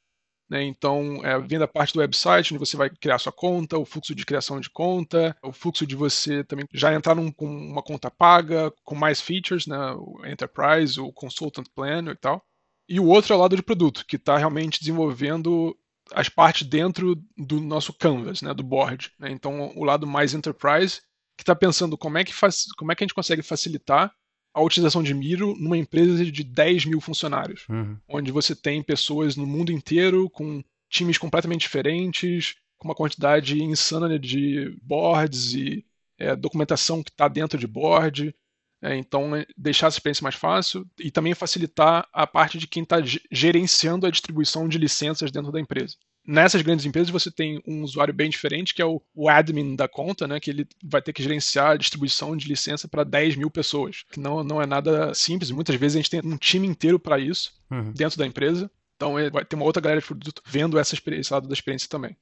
Né? 0.50 0.64
Então, 0.64 1.24
é, 1.24 1.38
vem 1.40 1.60
da 1.60 1.68
parte 1.68 1.94
do 1.94 2.00
website, 2.00 2.54
onde 2.54 2.66
você 2.66 2.78
vai 2.78 2.90
criar 2.90 3.20
sua 3.20 3.32
conta, 3.32 3.78
o 3.78 3.86
fluxo 3.86 4.16
de 4.16 4.26
criação 4.26 4.60
de 4.60 4.70
conta, 4.70 5.36
o 5.44 5.52
fluxo 5.52 5.86
de 5.86 5.96
você 5.96 6.44
também 6.44 6.66
já 6.74 6.94
entrar 6.94 7.14
num, 7.14 7.32
com 7.32 7.46
uma 7.46 7.84
conta 7.84 8.10
paga, 8.10 8.72
com 8.84 8.96
mais 8.96 9.22
features, 9.22 9.68
né? 9.68 9.78
o 9.98 10.26
Enterprise, 10.26 11.00
o 11.00 11.12
Consultant 11.12 11.68
Plan 11.76 12.06
e 12.12 12.16
tal. 12.16 12.44
E 12.88 13.00
o 13.00 13.06
outro 13.06 13.34
é 13.34 13.36
o 13.36 13.40
lado 13.40 13.56
de 13.56 13.62
produto, 13.62 14.06
que 14.08 14.16
está 14.16 14.38
realmente 14.38 14.80
desenvolvendo 14.80 15.78
as 16.14 16.30
partes 16.30 16.68
dentro 16.68 17.16
do 17.38 17.60
nosso 17.60 17.94
canvas, 17.94 18.42
né, 18.42 18.54
do 18.54 18.64
board. 18.64 19.12
Né? 19.20 19.32
Então, 19.32 19.72
o 19.76 19.84
lado 19.84 20.08
mais 20.08 20.34
enterprise, 20.34 21.02
que 21.38 21.44
está 21.44 21.56
pensando 21.56 21.98
como 21.98 22.18
é, 22.18 22.24
que 22.24 22.34
faz, 22.34 22.66
como 22.78 22.92
é 22.92 22.96
que 22.96 23.04
a 23.04 23.06
gente 23.06 23.16
consegue 23.16 23.42
facilitar 23.42 24.14
a 24.54 24.62
utilização 24.62 25.04
de 25.04 25.14
Miro 25.14 25.56
numa 25.58 25.78
empresa 25.78 26.26
de 26.26 26.44
10 26.44 26.86
mil 26.86 27.00
funcionários, 27.00 27.66
uhum. 27.70 27.98
onde 28.08 28.32
você 28.32 28.56
tem 28.56 28.82
pessoas 28.82 29.36
no 29.36 29.46
mundo 29.46 29.72
inteiro 29.72 30.30
com 30.30 30.64
times 30.90 31.18
completamente 31.18 31.62
diferentes, 31.62 32.56
com 32.78 32.88
uma 32.88 32.96
quantidade 32.96 33.62
insana 33.62 34.18
de 34.18 34.76
boards 34.82 35.54
e 35.54 35.86
é, 36.18 36.36
documentação 36.36 37.04
que 37.04 37.12
está 37.12 37.28
dentro 37.28 37.58
de 37.58 37.68
board. 37.68 38.36
É, 38.82 38.96
então, 38.96 39.36
é, 39.36 39.46
deixar 39.58 39.88
essa 39.88 39.98
experiência 39.98 40.24
mais 40.24 40.36
fácil 40.36 40.86
e 40.98 41.12
também 41.12 41.34
facilitar 41.34 42.08
a 42.14 42.26
parte 42.26 42.58
de 42.58 42.68
quem 42.68 42.84
está 42.84 42.98
gerenciando 43.32 44.06
a 44.06 44.12
distribuição 44.12 44.68
de 44.68 44.78
licenças 44.78 45.32
dentro 45.32 45.52
da 45.52 45.60
empresa. 45.60 45.96
Nessas 46.26 46.62
grandes 46.62 46.86
empresas, 46.86 47.10
você 47.10 47.32
tem 47.32 47.62
um 47.66 47.82
usuário 47.82 48.14
bem 48.14 48.30
diferente, 48.30 48.74
que 48.74 48.82
é 48.82 48.86
o, 48.86 49.02
o 49.16 49.28
admin 49.28 49.76
da 49.76 49.88
conta, 49.88 50.28
né, 50.28 50.40
que 50.40 50.50
ele 50.50 50.68
vai 50.84 51.02
ter 51.02 51.12
que 51.12 51.24
gerenciar 51.24 51.72
a 51.72 51.78
distribuição 51.78 52.38
de 52.38 52.48
licença 52.48 52.88
para 52.88 53.04
10 53.04 53.36
mil 53.36 53.50
pessoas, 53.50 54.04
que 54.12 54.20
não, 54.20 54.44
não 54.44 54.62
é 54.62 54.66
nada 54.66 55.14
simples. 55.14 55.52
Muitas 55.52 55.76
vezes 55.76 55.96
a 55.96 56.00
gente 56.00 56.10
tem 56.10 56.22
um 56.24 56.38
time 56.38 56.68
inteiro 56.68 57.00
para 57.00 57.20
isso 57.20 57.54
uhum. 57.72 57.92
dentro 57.92 58.18
da 58.18 58.26
empresa. 58.26 58.70
Então, 58.96 59.18
é, 59.18 59.30
vai 59.30 59.44
ter 59.44 59.56
uma 59.56 59.66
outra 59.66 59.82
galera 59.82 60.02
de 60.02 60.08
produto 60.08 60.42
vendo 60.46 60.78
essa 60.78 60.94
experiência, 60.94 61.22
esse 61.22 61.34
lado 61.34 61.48
da 61.48 61.54
experiência 61.54 61.90
também. 61.90 62.16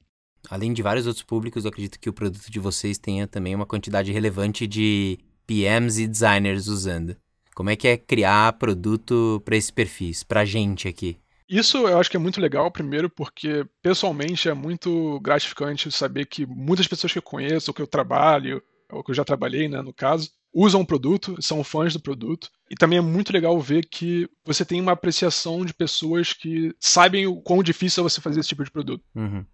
Além 0.48 0.72
de 0.72 0.82
vários 0.82 1.06
outros 1.06 1.24
públicos, 1.24 1.64
eu 1.64 1.68
acredito 1.68 1.98
que 1.98 2.08
o 2.08 2.12
produto 2.12 2.50
de 2.50 2.58
vocês 2.58 2.98
tenha 2.98 3.26
também 3.26 3.54
uma 3.54 3.66
quantidade 3.66 4.12
relevante 4.12 4.66
de 4.66 5.18
PMs 5.48 5.98
e 5.98 6.06
designers 6.06 6.68
usando. 6.68 7.16
Como 7.54 7.70
é 7.70 7.74
que 7.74 7.88
é 7.88 7.96
criar 7.96 8.52
produto 8.52 9.42
para 9.44 9.56
esses 9.56 9.70
perfis, 9.70 10.22
para 10.22 10.42
a 10.42 10.44
gente 10.44 10.86
aqui? 10.86 11.18
Isso 11.48 11.78
eu 11.78 11.98
acho 11.98 12.10
que 12.10 12.16
é 12.16 12.20
muito 12.20 12.40
legal, 12.40 12.70
primeiro, 12.70 13.08
porque 13.08 13.66
pessoalmente 13.82 14.48
é 14.48 14.54
muito 14.54 15.18
gratificante 15.20 15.90
saber 15.90 16.26
que 16.26 16.46
muitas 16.46 16.86
pessoas 16.86 17.10
que 17.10 17.18
eu 17.18 17.22
conheço, 17.22 17.70
ou 17.70 17.74
que 17.74 17.80
eu 17.80 17.86
trabalho, 17.86 18.62
ou 18.92 19.02
que 19.02 19.10
eu 19.10 19.14
já 19.14 19.24
trabalhei, 19.24 19.66
né, 19.66 19.80
no 19.80 19.92
caso, 19.92 20.30
usam 20.52 20.82
o 20.82 20.86
produto, 20.86 21.40
são 21.40 21.64
fãs 21.64 21.94
do 21.94 22.00
produto. 22.00 22.50
E 22.70 22.74
também 22.74 22.98
é 22.98 23.02
muito 23.02 23.32
legal 23.32 23.58
ver 23.58 23.86
que 23.86 24.28
você 24.44 24.64
tem 24.64 24.80
uma 24.80 24.92
apreciação 24.92 25.64
de 25.64 25.72
pessoas 25.72 26.34
que 26.34 26.74
sabem 26.78 27.26
o 27.26 27.40
quão 27.40 27.62
difícil 27.62 28.02
é 28.02 28.08
você 28.08 28.20
fazer 28.20 28.40
esse 28.40 28.50
tipo 28.50 28.64
de 28.64 28.70
produto. 28.70 29.02
Uhum. 29.14 29.44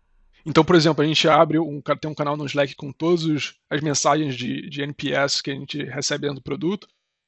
Então, 0.47 0.65
por 0.65 0.77
exemplo, 0.77 1.03
a 1.03 1.07
gente 1.07 1.27
abre 1.27 1.59
um, 1.59 1.81
tem 1.81 2.11
um 2.11 2.15
canal 2.15 2.37
no 2.37 2.45
Slack 2.45 2.77
com 2.77 2.93
todas 2.93 3.55
as 3.71 3.81
mensagens 3.81 4.35
de, 4.35 4.69
de 4.69 4.83
NPS 4.83 5.41
que 5.41 5.51
a 5.51 5.55
gente 5.55 5.83
recebe 5.85 6.23
dentro 6.23 6.37
do 6.37 6.43
produto. 6.43 6.87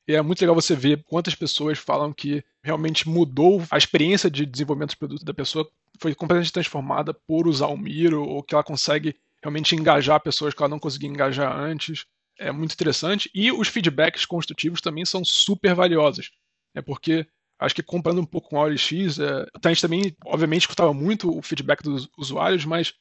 E 0.09 0.15
é 0.15 0.23
muito 0.23 0.41
legal 0.41 0.55
você 0.55 0.77
ver 0.77 1.03
quantas 1.05 1.35
pessoas 1.35 1.79
falam 1.79 2.13
que 2.13 2.45
realmente 2.63 3.09
mudou 3.09 3.63
a 3.71 3.79
experiência 3.79 4.31
de 4.31 4.47
desenvolvimento 4.47 4.91
de 4.91 4.97
produto 4.97 5.25
da 5.25 5.35
pessoa, 5.35 5.69
foi 5.99 6.15
completamente 6.15 6.53
transformada 6.53 7.13
por 7.13 7.49
usar 7.49 7.67
o 7.69 7.77
Miro, 7.77 8.23
ou 8.23 8.43
que 8.43 8.55
ela 8.55 8.63
consegue 8.63 9.17
realmente 9.43 9.75
engajar 9.75 10.21
pessoas 10.21 10.55
que 10.55 10.63
ela 10.63 10.69
não 10.69 10.79
conseguia 10.79 11.09
engajar 11.09 11.57
antes. 11.59 12.05
É 12.39 12.53
muito 12.53 12.75
interessante. 12.75 13.31
E 13.35 13.51
os 13.51 13.67
feedbacks 13.67 14.27
construtivos 14.27 14.81
também 14.81 15.05
são 15.05 15.25
super 15.25 15.75
valiosos. 15.75 16.31
É 16.75 16.83
porque 16.83 17.27
acho 17.59 17.75
que 17.75 17.83
comparando 17.83 18.21
um 18.21 18.27
pouco 18.27 18.51
com 18.51 18.61
a 18.61 18.65
OLX, 18.65 19.19
é, 19.19 19.47
a 19.65 19.69
gente 19.69 19.81
também, 19.81 20.15
obviamente, 20.25 20.63
escutava 20.63 20.93
muito 20.93 21.37
o 21.37 21.43
feedback 21.43 21.83
dos 21.83 22.09
usuários, 22.17 22.65
mas 22.65 22.95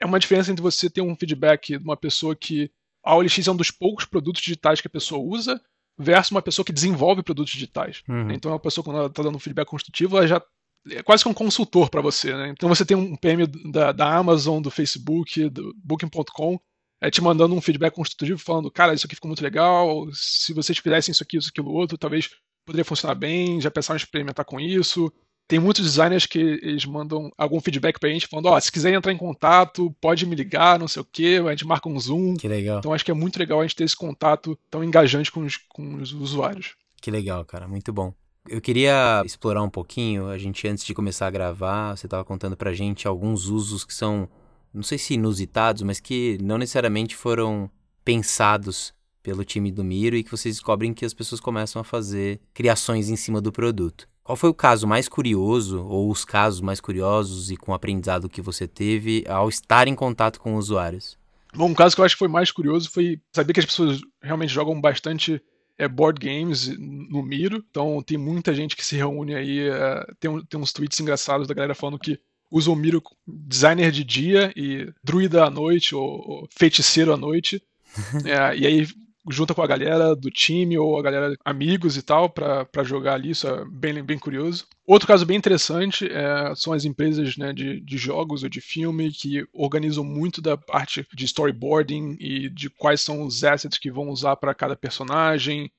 é 0.00 0.06
uma 0.06 0.18
diferença 0.18 0.50
entre 0.50 0.62
você 0.62 0.88
ter 0.88 1.02
um 1.02 1.14
feedback 1.14 1.78
de 1.78 1.84
uma 1.84 1.96
pessoa 1.96 2.34
que 2.34 2.70
a 3.04 3.14
OLX 3.16 3.46
é 3.46 3.50
um 3.50 3.56
dos 3.56 3.70
poucos 3.70 4.04
produtos 4.04 4.42
digitais 4.42 4.80
que 4.80 4.86
a 4.86 4.90
pessoa 4.90 5.22
usa, 5.22 5.60
versus 5.98 6.30
uma 6.30 6.42
pessoa 6.42 6.64
que 6.64 6.72
desenvolve 6.72 7.22
produtos 7.22 7.52
digitais. 7.52 8.02
Uhum. 8.08 8.30
Então, 8.30 8.50
é 8.50 8.54
uma 8.54 8.60
pessoa, 8.60 8.82
quando 8.82 8.98
ela 8.98 9.06
está 9.06 9.22
dando 9.22 9.36
um 9.36 9.40
feedback 9.40 9.68
construtivo, 9.68 10.16
ela 10.16 10.26
já 10.26 10.42
é 10.90 11.02
quase 11.02 11.22
que 11.22 11.28
um 11.28 11.34
consultor 11.34 11.90
para 11.90 12.00
você. 12.00 12.34
Né? 12.34 12.48
Então, 12.48 12.68
você 12.68 12.84
tem 12.84 12.96
um 12.96 13.14
PM 13.16 13.46
da, 13.70 13.92
da 13.92 14.16
Amazon, 14.16 14.62
do 14.62 14.70
Facebook, 14.70 15.48
do 15.50 15.74
Booking.com, 15.76 16.58
é, 17.02 17.10
te 17.10 17.22
mandando 17.22 17.54
um 17.54 17.60
feedback 17.60 17.94
construtivo, 17.94 18.38
falando: 18.38 18.70
cara, 18.70 18.94
isso 18.94 19.06
aqui 19.06 19.14
ficou 19.14 19.28
muito 19.28 19.42
legal, 19.42 20.08
se 20.12 20.52
vocês 20.52 20.78
fizessem 20.78 21.12
isso 21.12 21.22
aqui, 21.22 21.36
isso, 21.36 21.48
aquilo, 21.50 21.70
outro, 21.70 21.98
talvez 21.98 22.30
poderia 22.64 22.84
funcionar 22.84 23.14
bem, 23.14 23.60
já 23.60 23.70
pensaram 23.70 23.96
em 23.96 24.02
experimentar 24.02 24.44
com 24.44 24.60
isso. 24.60 25.12
Tem 25.50 25.58
muitos 25.58 25.84
designers 25.84 26.26
que 26.26 26.38
eles 26.38 26.84
mandam 26.84 27.28
algum 27.36 27.60
feedback 27.60 27.98
pra 27.98 28.08
gente 28.08 28.28
falando, 28.28 28.46
ó, 28.46 28.56
oh, 28.56 28.60
se 28.60 28.70
quiser 28.70 28.94
entrar 28.94 29.12
em 29.12 29.16
contato, 29.16 29.92
pode 30.00 30.24
me 30.24 30.36
ligar, 30.36 30.78
não 30.78 30.86
sei 30.86 31.02
o 31.02 31.04
quê, 31.04 31.42
a 31.44 31.50
gente 31.50 31.66
marca 31.66 31.88
um 31.88 31.98
Zoom. 31.98 32.34
Que 32.34 32.46
legal. 32.46 32.78
Então 32.78 32.92
acho 32.92 33.04
que 33.04 33.10
é 33.10 33.14
muito 33.14 33.36
legal 33.36 33.58
a 33.58 33.64
gente 33.64 33.74
ter 33.74 33.82
esse 33.82 33.96
contato 33.96 34.56
tão 34.70 34.84
engajante 34.84 35.32
com 35.32 35.40
os, 35.40 35.56
com 35.56 35.96
os 35.96 36.12
usuários. 36.12 36.76
Que 37.02 37.10
legal, 37.10 37.44
cara, 37.44 37.66
muito 37.66 37.92
bom. 37.92 38.14
Eu 38.48 38.60
queria 38.60 39.22
explorar 39.26 39.64
um 39.64 39.68
pouquinho, 39.68 40.28
a 40.28 40.38
gente 40.38 40.68
antes 40.68 40.84
de 40.84 40.94
começar 40.94 41.26
a 41.26 41.30
gravar, 41.30 41.96
você 41.96 42.06
estava 42.06 42.24
contando 42.24 42.56
pra 42.56 42.72
gente 42.72 43.08
alguns 43.08 43.46
usos 43.46 43.84
que 43.84 43.92
são, 43.92 44.28
não 44.72 44.84
sei 44.84 44.98
se 44.98 45.14
inusitados, 45.14 45.82
mas 45.82 45.98
que 45.98 46.38
não 46.40 46.58
necessariamente 46.58 47.16
foram 47.16 47.68
pensados 48.04 48.94
pelo 49.20 49.44
time 49.44 49.72
do 49.72 49.82
Miro 49.82 50.14
e 50.14 50.22
que 50.22 50.30
vocês 50.30 50.54
descobrem 50.54 50.94
que 50.94 51.04
as 51.04 51.12
pessoas 51.12 51.40
começam 51.40 51.82
a 51.82 51.84
fazer 51.84 52.40
criações 52.54 53.08
em 53.08 53.16
cima 53.16 53.40
do 53.40 53.50
produto. 53.50 54.08
Qual 54.22 54.36
foi 54.36 54.50
o 54.50 54.54
caso 54.54 54.86
mais 54.86 55.08
curioso, 55.08 55.84
ou 55.84 56.10
os 56.10 56.24
casos 56.24 56.60
mais 56.60 56.80
curiosos 56.80 57.50
e 57.50 57.56
com 57.56 57.74
aprendizado 57.74 58.28
que 58.28 58.42
você 58.42 58.68
teve 58.68 59.24
ao 59.28 59.48
estar 59.48 59.88
em 59.88 59.94
contato 59.94 60.38
com 60.38 60.56
usuários? 60.56 61.18
Bom, 61.54 61.66
um 61.70 61.74
caso 61.74 61.94
que 61.94 62.00
eu 62.00 62.04
acho 62.04 62.14
que 62.14 62.20
foi 62.20 62.28
mais 62.28 62.50
curioso 62.50 62.90
foi 62.90 63.20
saber 63.32 63.52
que 63.52 63.60
as 63.60 63.66
pessoas 63.66 64.00
realmente 64.22 64.52
jogam 64.52 64.80
bastante 64.80 65.42
é, 65.76 65.88
board 65.88 66.24
games 66.24 66.68
no 66.78 67.22
Miro. 67.22 67.64
Então 67.70 68.02
tem 68.02 68.18
muita 68.18 68.54
gente 68.54 68.76
que 68.76 68.84
se 68.84 68.96
reúne 68.96 69.34
aí. 69.34 69.68
É, 69.68 70.06
tem, 70.20 70.30
um, 70.30 70.44
tem 70.44 70.60
uns 70.60 70.72
tweets 70.72 71.00
engraçados 71.00 71.48
da 71.48 71.54
galera 71.54 71.74
falando 71.74 71.98
que 71.98 72.20
usa 72.50 72.70
o 72.70 72.76
Miro 72.76 73.02
designer 73.26 73.90
de 73.90 74.04
dia 74.04 74.52
e 74.54 74.92
druida 75.02 75.44
à 75.44 75.50
noite, 75.50 75.94
ou, 75.94 76.04
ou 76.04 76.48
feiticeiro 76.50 77.12
à 77.12 77.16
noite. 77.16 77.62
é, 78.24 78.56
e 78.56 78.66
aí 78.66 78.86
junta 79.28 79.54
com 79.54 79.62
a 79.62 79.66
galera 79.66 80.16
do 80.16 80.30
time 80.30 80.78
ou 80.78 80.98
a 80.98 81.02
galera 81.02 81.36
amigos 81.44 81.96
e 81.96 82.02
tal 82.02 82.30
para 82.30 82.82
jogar 82.82 83.14
ali, 83.14 83.30
isso 83.30 83.46
é 83.46 83.64
bem, 83.66 84.02
bem 84.02 84.18
curioso. 84.18 84.66
Outro 84.86 85.06
caso 85.06 85.26
bem 85.26 85.36
interessante 85.36 86.10
é, 86.10 86.54
são 86.54 86.72
as 86.72 86.84
empresas 86.84 87.36
né, 87.36 87.52
de, 87.52 87.80
de 87.80 87.98
jogos 87.98 88.42
ou 88.42 88.48
de 88.48 88.60
filme 88.60 89.10
que 89.10 89.46
organizam 89.52 90.02
muito 90.02 90.40
da 90.40 90.56
parte 90.56 91.06
de 91.14 91.24
storyboarding 91.26 92.16
e 92.18 92.48
de 92.48 92.70
quais 92.70 93.00
são 93.00 93.22
os 93.22 93.44
assets 93.44 93.78
que 93.78 93.90
vão 93.90 94.08
usar 94.08 94.36
para 94.36 94.54
cada 94.54 94.74
personagem. 94.74 95.70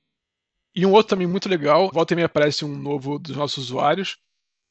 E 0.74 0.86
um 0.86 0.92
outro 0.92 1.10
também 1.10 1.26
muito 1.26 1.48
legal, 1.48 1.90
volta 1.92 2.14
e 2.14 2.16
meia 2.16 2.26
aparece 2.26 2.64
um 2.64 2.76
novo 2.76 3.18
dos 3.18 3.36
nossos 3.36 3.64
usuários, 3.64 4.16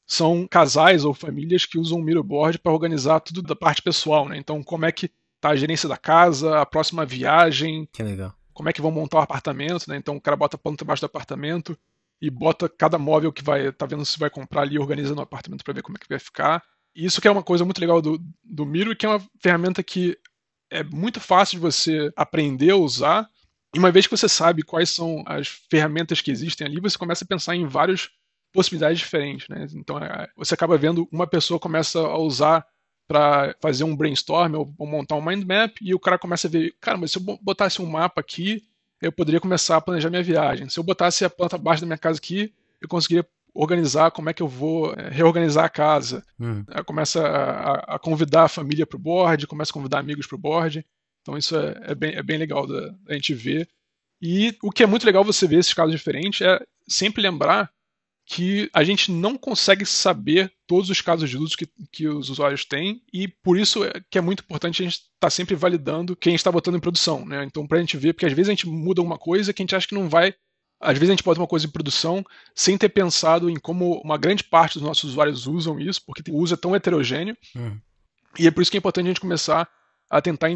são 0.06 0.48
casais 0.50 1.04
ou 1.04 1.14
famílias 1.14 1.64
que 1.64 1.78
usam 1.78 1.98
o 1.98 2.02
Miroboard 2.02 2.58
para 2.58 2.72
organizar 2.72 3.20
tudo 3.20 3.40
da 3.42 3.54
parte 3.54 3.80
pessoal, 3.80 4.28
né? 4.28 4.36
Então, 4.36 4.62
como 4.62 4.84
é 4.84 4.90
que 4.90 5.10
tá 5.40 5.50
a 5.50 5.56
gerência 5.56 5.88
da 5.88 5.96
casa, 5.96 6.58
a 6.58 6.66
próxima 6.66 7.06
viagem. 7.06 7.88
Que 7.92 8.02
legal 8.02 8.34
como 8.52 8.68
é 8.68 8.72
que 8.72 8.82
vão 8.82 8.90
montar 8.90 9.18
o 9.18 9.22
apartamento, 9.22 9.88
né? 9.88 9.96
Então 9.96 10.16
o 10.16 10.20
cara 10.20 10.36
bota 10.36 10.58
planta 10.58 10.84
embaixo 10.84 11.02
do 11.02 11.06
apartamento 11.06 11.78
e 12.20 12.30
bota 12.30 12.68
cada 12.68 12.98
móvel 12.98 13.32
que 13.32 13.42
vai, 13.42 13.72
tá 13.72 13.86
vendo 13.86 14.04
se 14.04 14.18
vai 14.18 14.30
comprar 14.30 14.62
ali, 14.62 14.78
organiza 14.78 15.14
no 15.14 15.22
apartamento 15.22 15.64
para 15.64 15.74
ver 15.74 15.82
como 15.82 15.96
é 15.96 16.00
que 16.00 16.08
vai 16.08 16.18
ficar. 16.18 16.62
E 16.94 17.04
isso 17.04 17.20
que 17.20 17.26
é 17.26 17.30
uma 17.30 17.42
coisa 17.42 17.64
muito 17.64 17.80
legal 17.80 18.00
do, 18.00 18.20
do 18.44 18.66
Miro, 18.66 18.94
que 18.94 19.06
é 19.06 19.08
uma 19.08 19.22
ferramenta 19.40 19.82
que 19.82 20.16
é 20.70 20.84
muito 20.84 21.20
fácil 21.20 21.56
de 21.56 21.60
você 21.60 22.12
aprender 22.16 22.70
a 22.70 22.76
usar. 22.76 23.28
E 23.74 23.78
uma 23.78 23.90
vez 23.90 24.06
que 24.06 24.16
você 24.16 24.28
sabe 24.28 24.62
quais 24.62 24.90
são 24.90 25.24
as 25.26 25.48
ferramentas 25.70 26.20
que 26.20 26.30
existem 26.30 26.66
ali, 26.66 26.80
você 26.80 26.98
começa 26.98 27.24
a 27.24 27.26
pensar 27.26 27.56
em 27.56 27.66
várias 27.66 28.10
possibilidades 28.52 28.98
diferentes, 28.98 29.48
né? 29.48 29.66
Então 29.74 29.98
é, 29.98 30.28
você 30.36 30.54
acaba 30.54 30.76
vendo 30.76 31.08
uma 31.10 31.26
pessoa 31.26 31.58
começa 31.58 31.98
a 31.98 32.18
usar 32.18 32.66
para 33.06 33.54
fazer 33.60 33.84
um 33.84 33.96
brainstorm 33.96 34.54
ou, 34.54 34.74
ou, 34.78 34.86
montar 34.86 35.16
um 35.16 35.24
mind 35.24 35.44
map 35.44 35.76
e 35.80 35.94
o 35.94 36.00
cara 36.00 36.18
começa 36.18 36.48
a 36.48 36.50
ver, 36.50 36.74
cara, 36.80 36.96
mas 36.96 37.12
se 37.12 37.18
eu 37.18 37.22
botasse 37.42 37.82
um 37.82 37.86
mapa 37.86 38.20
aqui, 38.20 38.62
eu 39.00 39.12
poderia 39.12 39.40
começar 39.40 39.76
a 39.76 39.80
planejar 39.80 40.10
minha 40.10 40.22
viagem. 40.22 40.68
Se 40.68 40.78
eu 40.78 40.84
botasse 40.84 41.24
a 41.24 41.30
planta 41.30 41.56
abaixo 41.56 41.80
da 41.80 41.86
minha 41.86 41.98
casa 41.98 42.18
aqui, 42.18 42.52
eu 42.80 42.88
conseguiria 42.88 43.26
organizar 43.54 44.10
como 44.10 44.30
é 44.30 44.32
que 44.32 44.42
eu 44.42 44.48
vou 44.48 44.94
é, 44.94 45.08
reorganizar 45.08 45.64
a 45.64 45.68
casa. 45.68 46.24
Hum. 46.40 46.64
Começa 46.86 47.26
a, 47.26 47.96
a, 47.96 47.98
convidar 47.98 48.44
a 48.44 48.48
família 48.48 48.86
para 48.86 48.96
o 48.96 49.00
board, 49.00 49.46
começa 49.46 49.70
a 49.70 49.74
convidar 49.74 49.98
amigos 49.98 50.26
para 50.26 50.36
o 50.36 50.40
board. 50.40 50.86
Então 51.20 51.36
isso 51.36 51.56
é, 51.56 51.80
é, 51.82 51.94
bem, 51.94 52.14
é 52.14 52.22
bem 52.22 52.38
legal 52.38 52.66
da, 52.66 52.88
da 53.04 53.14
gente 53.14 53.34
ver. 53.34 53.68
E 54.20 54.56
o 54.62 54.70
que 54.70 54.82
é 54.82 54.86
muito 54.86 55.04
legal 55.04 55.24
você 55.24 55.46
ver 55.46 55.58
esses 55.58 55.74
casos 55.74 55.92
diferentes 55.92 56.40
é 56.40 56.60
sempre 56.88 57.20
lembrar 57.20 57.70
que 58.32 58.70
a 58.72 58.82
gente 58.82 59.12
não 59.12 59.36
consegue 59.36 59.84
saber 59.84 60.50
todos 60.66 60.88
os 60.88 61.02
casos 61.02 61.28
de 61.28 61.36
uso 61.36 61.54
que, 61.54 61.68
que 61.92 62.08
os 62.08 62.30
usuários 62.30 62.64
têm 62.64 63.02
e 63.12 63.28
por 63.28 63.58
isso 63.58 63.84
é 63.84 63.92
que 64.10 64.16
é 64.16 64.22
muito 64.22 64.42
importante 64.42 64.80
a 64.80 64.84
gente 64.86 64.94
estar 64.94 65.08
tá 65.20 65.28
sempre 65.28 65.54
validando 65.54 66.16
quem 66.16 66.34
está 66.34 66.50
botando 66.50 66.76
em 66.76 66.80
produção, 66.80 67.26
né? 67.26 67.44
Então 67.44 67.66
para 67.66 67.76
a 67.76 67.80
gente 67.82 67.94
ver, 67.98 68.14
porque 68.14 68.24
às 68.24 68.32
vezes 68.32 68.48
a 68.48 68.52
gente 68.52 68.66
muda 68.66 69.02
uma 69.02 69.18
coisa 69.18 69.52
que 69.52 69.60
a 69.60 69.64
gente 69.64 69.76
acha 69.76 69.86
que 69.86 69.94
não 69.94 70.08
vai 70.08 70.34
às 70.80 70.94
vezes 70.94 71.10
a 71.10 71.12
gente 71.12 71.22
bota 71.22 71.40
uma 71.40 71.46
coisa 71.46 71.66
em 71.66 71.70
produção 71.70 72.24
sem 72.54 72.78
ter 72.78 72.88
pensado 72.88 73.50
em 73.50 73.56
como 73.56 74.00
uma 74.00 74.16
grande 74.16 74.44
parte 74.44 74.78
dos 74.78 74.82
nossos 74.82 75.10
usuários 75.10 75.46
usam 75.46 75.78
isso, 75.78 76.00
porque 76.06 76.28
o 76.30 76.36
uso 76.36 76.54
é 76.54 76.56
tão 76.56 76.74
heterogêneo. 76.74 77.36
Hum. 77.54 77.78
E 78.38 78.46
é 78.48 78.50
por 78.50 78.62
isso 78.62 78.70
que 78.70 78.78
é 78.78 78.80
importante 78.80 79.04
a 79.04 79.08
gente 79.08 79.20
começar 79.20 79.68
a 80.10 80.20
tentar 80.22 80.48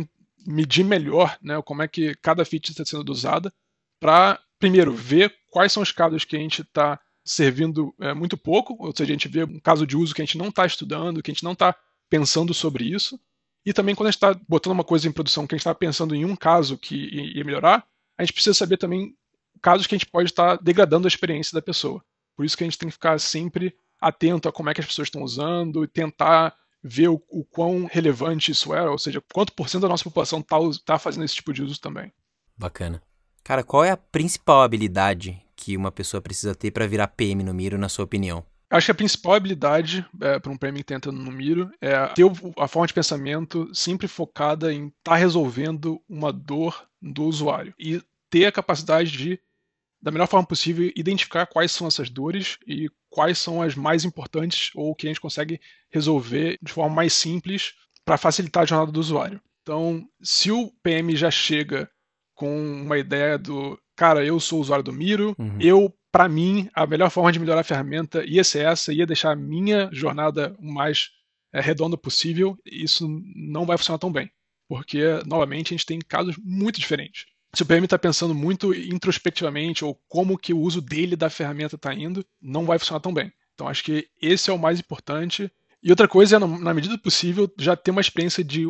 medir 0.44 0.82
melhor 0.82 1.38
né, 1.40 1.60
como 1.62 1.82
é 1.82 1.86
que 1.86 2.14
cada 2.16 2.44
feature 2.44 2.72
está 2.72 2.84
sendo 2.84 3.08
usada, 3.08 3.52
para, 4.00 4.40
primeiro, 4.58 4.92
ver 4.92 5.32
quais 5.50 5.70
são 5.70 5.82
os 5.82 5.92
casos 5.92 6.24
que 6.24 6.34
a 6.34 6.40
gente 6.40 6.62
está 6.62 6.98
servindo 7.26 7.92
é, 8.00 8.14
muito 8.14 8.36
pouco, 8.36 8.76
ou 8.78 8.94
seja, 8.96 9.10
a 9.10 9.14
gente 9.14 9.28
vê 9.28 9.44
um 9.44 9.58
caso 9.58 9.86
de 9.86 9.96
uso 9.96 10.14
que 10.14 10.22
a 10.22 10.24
gente 10.24 10.38
não 10.38 10.48
está 10.48 10.64
estudando, 10.64 11.22
que 11.22 11.30
a 11.30 11.34
gente 11.34 11.44
não 11.44 11.52
está 11.52 11.74
pensando 12.08 12.54
sobre 12.54 12.84
isso. 12.84 13.20
E 13.64 13.72
também 13.72 13.96
quando 13.96 14.06
a 14.06 14.10
gente 14.12 14.22
está 14.22 14.40
botando 14.48 14.72
uma 14.72 14.84
coisa 14.84 15.08
em 15.08 15.12
produção 15.12 15.46
que 15.46 15.54
a 15.54 15.56
gente 15.56 15.62
está 15.62 15.74
pensando 15.74 16.14
em 16.14 16.24
um 16.24 16.36
caso 16.36 16.78
que 16.78 16.94
ia 16.94 17.44
melhorar, 17.44 17.84
a 18.16 18.22
gente 18.22 18.32
precisa 18.32 18.54
saber 18.54 18.76
também 18.76 19.16
casos 19.60 19.88
que 19.88 19.94
a 19.96 19.98
gente 19.98 20.08
pode 20.08 20.30
estar 20.30 20.56
tá 20.56 20.62
degradando 20.62 21.06
a 21.06 21.08
experiência 21.08 21.52
da 21.52 21.60
pessoa. 21.60 22.02
Por 22.36 22.44
isso 22.44 22.56
que 22.56 22.62
a 22.62 22.66
gente 22.66 22.78
tem 22.78 22.88
que 22.88 22.94
ficar 22.94 23.18
sempre 23.18 23.74
atento 24.00 24.48
a 24.48 24.52
como 24.52 24.70
é 24.70 24.74
que 24.74 24.80
as 24.80 24.86
pessoas 24.86 25.08
estão 25.08 25.22
usando 25.22 25.82
e 25.82 25.88
tentar 25.88 26.54
ver 26.82 27.08
o, 27.08 27.20
o 27.28 27.44
quão 27.44 27.88
relevante 27.90 28.52
isso 28.52 28.72
era, 28.72 28.90
ou 28.90 28.98
seja, 28.98 29.20
quanto 29.32 29.52
por 29.52 29.68
cento 29.68 29.82
da 29.82 29.88
nossa 29.88 30.04
população 30.04 30.38
está 30.38 30.56
tá 30.84 30.98
fazendo 30.98 31.24
esse 31.24 31.34
tipo 31.34 31.52
de 31.52 31.62
uso 31.62 31.80
também. 31.80 32.12
Bacana. 32.56 33.02
Cara, 33.42 33.64
qual 33.64 33.82
é 33.82 33.90
a 33.90 33.96
principal 33.96 34.62
habilidade 34.62 35.42
que 35.66 35.76
uma 35.76 35.90
pessoa 35.90 36.20
precisa 36.20 36.54
ter 36.54 36.70
para 36.70 36.86
virar 36.86 37.08
PM 37.08 37.42
no 37.42 37.52
Miro, 37.52 37.76
na 37.76 37.88
sua 37.88 38.04
opinião? 38.04 38.46
Acho 38.70 38.86
que 38.86 38.92
a 38.92 38.94
principal 38.94 39.34
habilidade 39.34 40.06
é, 40.20 40.38
para 40.38 40.52
um 40.52 40.56
PM 40.56 40.84
que 40.84 40.94
entrando 40.94 41.20
no 41.20 41.32
Miro 41.32 41.72
é 41.80 42.06
ter 42.14 42.24
a 42.56 42.68
forma 42.68 42.86
de 42.86 42.94
pensamento 42.94 43.68
sempre 43.74 44.06
focada 44.06 44.72
em 44.72 44.86
estar 44.86 45.12
tá 45.12 45.16
resolvendo 45.16 46.00
uma 46.08 46.32
dor 46.32 46.86
do 47.02 47.24
usuário 47.24 47.74
e 47.80 48.00
ter 48.30 48.46
a 48.46 48.52
capacidade 48.52 49.10
de, 49.10 49.40
da 50.00 50.12
melhor 50.12 50.28
forma 50.28 50.46
possível, 50.46 50.92
identificar 50.94 51.46
quais 51.46 51.72
são 51.72 51.88
essas 51.88 52.08
dores 52.08 52.58
e 52.64 52.88
quais 53.10 53.36
são 53.36 53.60
as 53.60 53.74
mais 53.74 54.04
importantes 54.04 54.70
ou 54.72 54.94
que 54.94 55.08
a 55.08 55.10
gente 55.10 55.20
consegue 55.20 55.60
resolver 55.90 56.58
de 56.62 56.72
forma 56.72 56.94
mais 56.94 57.12
simples 57.12 57.74
para 58.04 58.16
facilitar 58.16 58.62
a 58.62 58.66
jornada 58.66 58.92
do 58.92 59.00
usuário. 59.00 59.40
Então, 59.62 60.08
se 60.22 60.52
o 60.52 60.70
PM 60.80 61.16
já 61.16 61.30
chega 61.30 61.90
com 62.36 62.56
uma 62.56 62.98
ideia 62.98 63.36
do 63.36 63.76
cara, 63.96 64.24
eu 64.24 64.38
sou 64.38 64.60
usuário 64.60 64.84
do 64.84 64.92
Miro, 64.92 65.34
uhum. 65.38 65.58
eu, 65.58 65.92
para 66.12 66.28
mim, 66.28 66.68
a 66.74 66.86
melhor 66.86 67.10
forma 67.10 67.32
de 67.32 67.38
melhorar 67.38 67.62
a 67.62 67.64
ferramenta 67.64 68.24
ia 68.24 68.44
ser 68.44 68.66
essa, 68.66 68.92
ia 68.92 69.06
deixar 69.06 69.32
a 69.32 69.36
minha 69.36 69.88
jornada 69.90 70.54
o 70.58 70.70
mais 70.70 71.10
é, 71.52 71.60
redonda 71.60 71.96
possível, 71.96 72.56
isso 72.64 73.08
não 73.34 73.64
vai 73.64 73.78
funcionar 73.78 73.98
tão 73.98 74.12
bem. 74.12 74.30
Porque, 74.68 75.02
novamente, 75.26 75.68
a 75.68 75.76
gente 75.76 75.86
tem 75.86 75.98
casos 75.98 76.36
muito 76.42 76.78
diferentes. 76.78 77.24
Se 77.54 77.62
o 77.62 77.66
PM 77.66 77.84
está 77.84 77.98
pensando 77.98 78.34
muito 78.34 78.74
introspectivamente 78.74 79.84
ou 79.84 79.98
como 80.08 80.36
que 80.36 80.52
o 80.52 80.60
uso 80.60 80.82
dele 80.82 81.16
da 81.16 81.30
ferramenta 81.30 81.76
está 81.76 81.94
indo, 81.94 82.24
não 82.42 82.66
vai 82.66 82.78
funcionar 82.78 83.00
tão 83.00 83.14
bem. 83.14 83.32
Então 83.54 83.66
acho 83.66 83.82
que 83.82 84.08
esse 84.20 84.50
é 84.50 84.52
o 84.52 84.58
mais 84.58 84.78
importante. 84.78 85.50
E 85.82 85.88
outra 85.88 86.06
coisa 86.06 86.36
é, 86.36 86.38
na 86.38 86.74
medida 86.74 86.96
do 86.96 87.02
possível, 87.02 87.50
já 87.58 87.74
ter 87.74 87.92
uma 87.92 88.00
experiência 88.00 88.44
de 88.44 88.68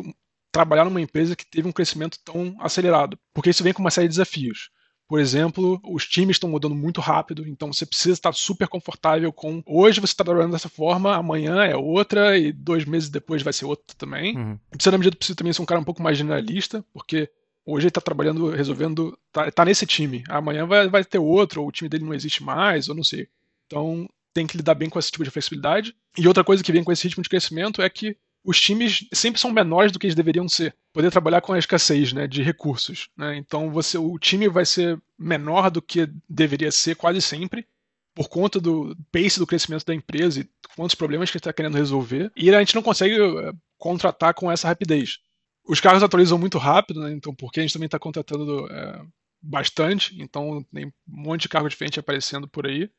trabalhar 0.51 0.85
numa 0.85 1.01
empresa 1.01 1.35
que 1.35 1.45
teve 1.45 1.67
um 1.67 1.71
crescimento 1.73 2.17
tão 2.23 2.55
acelerado, 2.59 3.19
porque 3.33 3.49
isso 3.49 3.63
vem 3.63 3.73
com 3.73 3.81
uma 3.81 3.91
série 3.91 4.07
de 4.07 4.13
desafios. 4.13 4.69
Por 5.07 5.21
exemplo, 5.21 5.79
os 5.85 6.05
times 6.05 6.35
estão 6.35 6.49
mudando 6.49 6.75
muito 6.75 6.99
rápido, 6.99 7.47
então 7.47 7.71
você 7.71 7.85
precisa 7.85 8.13
estar 8.13 8.33
super 8.33 8.67
confortável 8.67 9.31
com. 9.31 9.63
Hoje 9.65 10.01
você 10.01 10.11
está 10.11 10.23
trabalhando 10.23 10.51
dessa 10.51 10.67
forma, 10.67 11.15
amanhã 11.15 11.63
é 11.63 11.75
outra, 11.77 12.37
e 12.37 12.51
dois 12.51 12.83
meses 12.83 13.07
depois 13.07 13.41
vai 13.41 13.53
ser 13.53 13.65
outra 13.65 13.95
também. 13.97 14.37
Uhum. 14.37 14.59
Precisa, 14.69 14.91
na 14.91 14.97
medida 14.97 15.15
do 15.15 15.17
possível, 15.17 15.37
também 15.37 15.53
ser 15.53 15.61
um 15.61 15.65
cara 15.65 15.79
um 15.79 15.85
pouco 15.85 16.03
mais 16.03 16.17
generalista, 16.17 16.83
porque 16.93 17.29
hoje 17.65 17.85
ele 17.85 17.89
está 17.89 18.01
trabalhando, 18.01 18.49
resolvendo. 18.49 19.17
Tá, 19.31 19.49
tá, 19.49 19.63
nesse 19.63 19.85
time. 19.85 20.25
Amanhã 20.27 20.65
vai, 20.65 20.89
vai 20.89 21.05
ter 21.05 21.19
outro, 21.19 21.61
ou 21.61 21.69
o 21.69 21.71
time 21.71 21.87
dele 21.87 22.03
não 22.03 22.13
existe 22.13 22.43
mais, 22.43 22.89
ou 22.89 22.95
não 22.95 23.03
sei. 23.03 23.29
Então 23.65 24.09
tem 24.33 24.45
que 24.45 24.57
lidar 24.57 24.75
bem 24.75 24.89
com 24.89 24.99
esse 24.99 25.11
tipo 25.11 25.23
de 25.23 25.31
flexibilidade. 25.31 25.95
E 26.17 26.27
outra 26.27 26.43
coisa 26.43 26.61
que 26.61 26.71
vem 26.71 26.83
com 26.83 26.91
esse 26.91 27.05
ritmo 27.07 27.23
de 27.23 27.29
crescimento 27.29 27.81
é 27.81 27.89
que 27.89 28.17
os 28.43 28.59
times 28.59 29.05
sempre 29.13 29.39
são 29.39 29.51
menores 29.51 29.91
do 29.91 29.99
que 29.99 30.07
eles 30.07 30.15
deveriam 30.15 30.47
ser. 30.47 30.75
Poder 30.93 31.11
trabalhar 31.11 31.41
com 31.41 31.53
a 31.53 31.59
escassez 31.59 32.13
né, 32.13 32.27
de 32.27 32.41
recursos. 32.41 33.09
Né? 33.17 33.37
Então 33.37 33.69
você, 33.69 33.97
o 33.97 34.17
time 34.17 34.47
vai 34.47 34.65
ser 34.65 35.01
menor 35.17 35.69
do 35.69 35.81
que 35.81 36.09
deveria 36.29 36.71
ser 36.71 36.95
quase 36.95 37.21
sempre, 37.21 37.67
por 38.15 38.29
conta 38.29 38.59
do 38.59 38.97
pace 39.11 39.37
do 39.37 39.45
crescimento 39.45 39.85
da 39.85 39.93
empresa 39.93 40.41
e 40.41 40.49
quantos 40.75 40.95
problemas 40.95 41.29
que 41.29 41.37
está 41.37 41.53
querendo 41.53 41.77
resolver. 41.77 42.31
E 42.35 42.53
a 42.53 42.59
gente 42.59 42.73
não 42.73 42.81
consegue 42.81 43.15
eh, 43.15 43.53
contratar 43.77 44.33
com 44.33 44.51
essa 44.51 44.67
rapidez. 44.67 45.19
Os 45.67 45.79
carros 45.79 46.01
atualizam 46.01 46.37
muito 46.37 46.57
rápido, 46.57 47.01
né? 47.01 47.11
então 47.11 47.35
porque 47.35 47.59
a 47.59 47.63
gente 47.63 47.73
também 47.73 47.85
está 47.85 47.99
contratando 47.99 48.65
é, 48.71 49.01
bastante, 49.41 50.19
então 50.21 50.65
tem 50.73 50.85
um 50.85 50.91
monte 51.05 51.41
de 51.41 51.49
carro 51.49 51.67
diferente 51.69 51.99
aparecendo 51.99 52.47
por 52.47 52.65
aí. 52.65 52.89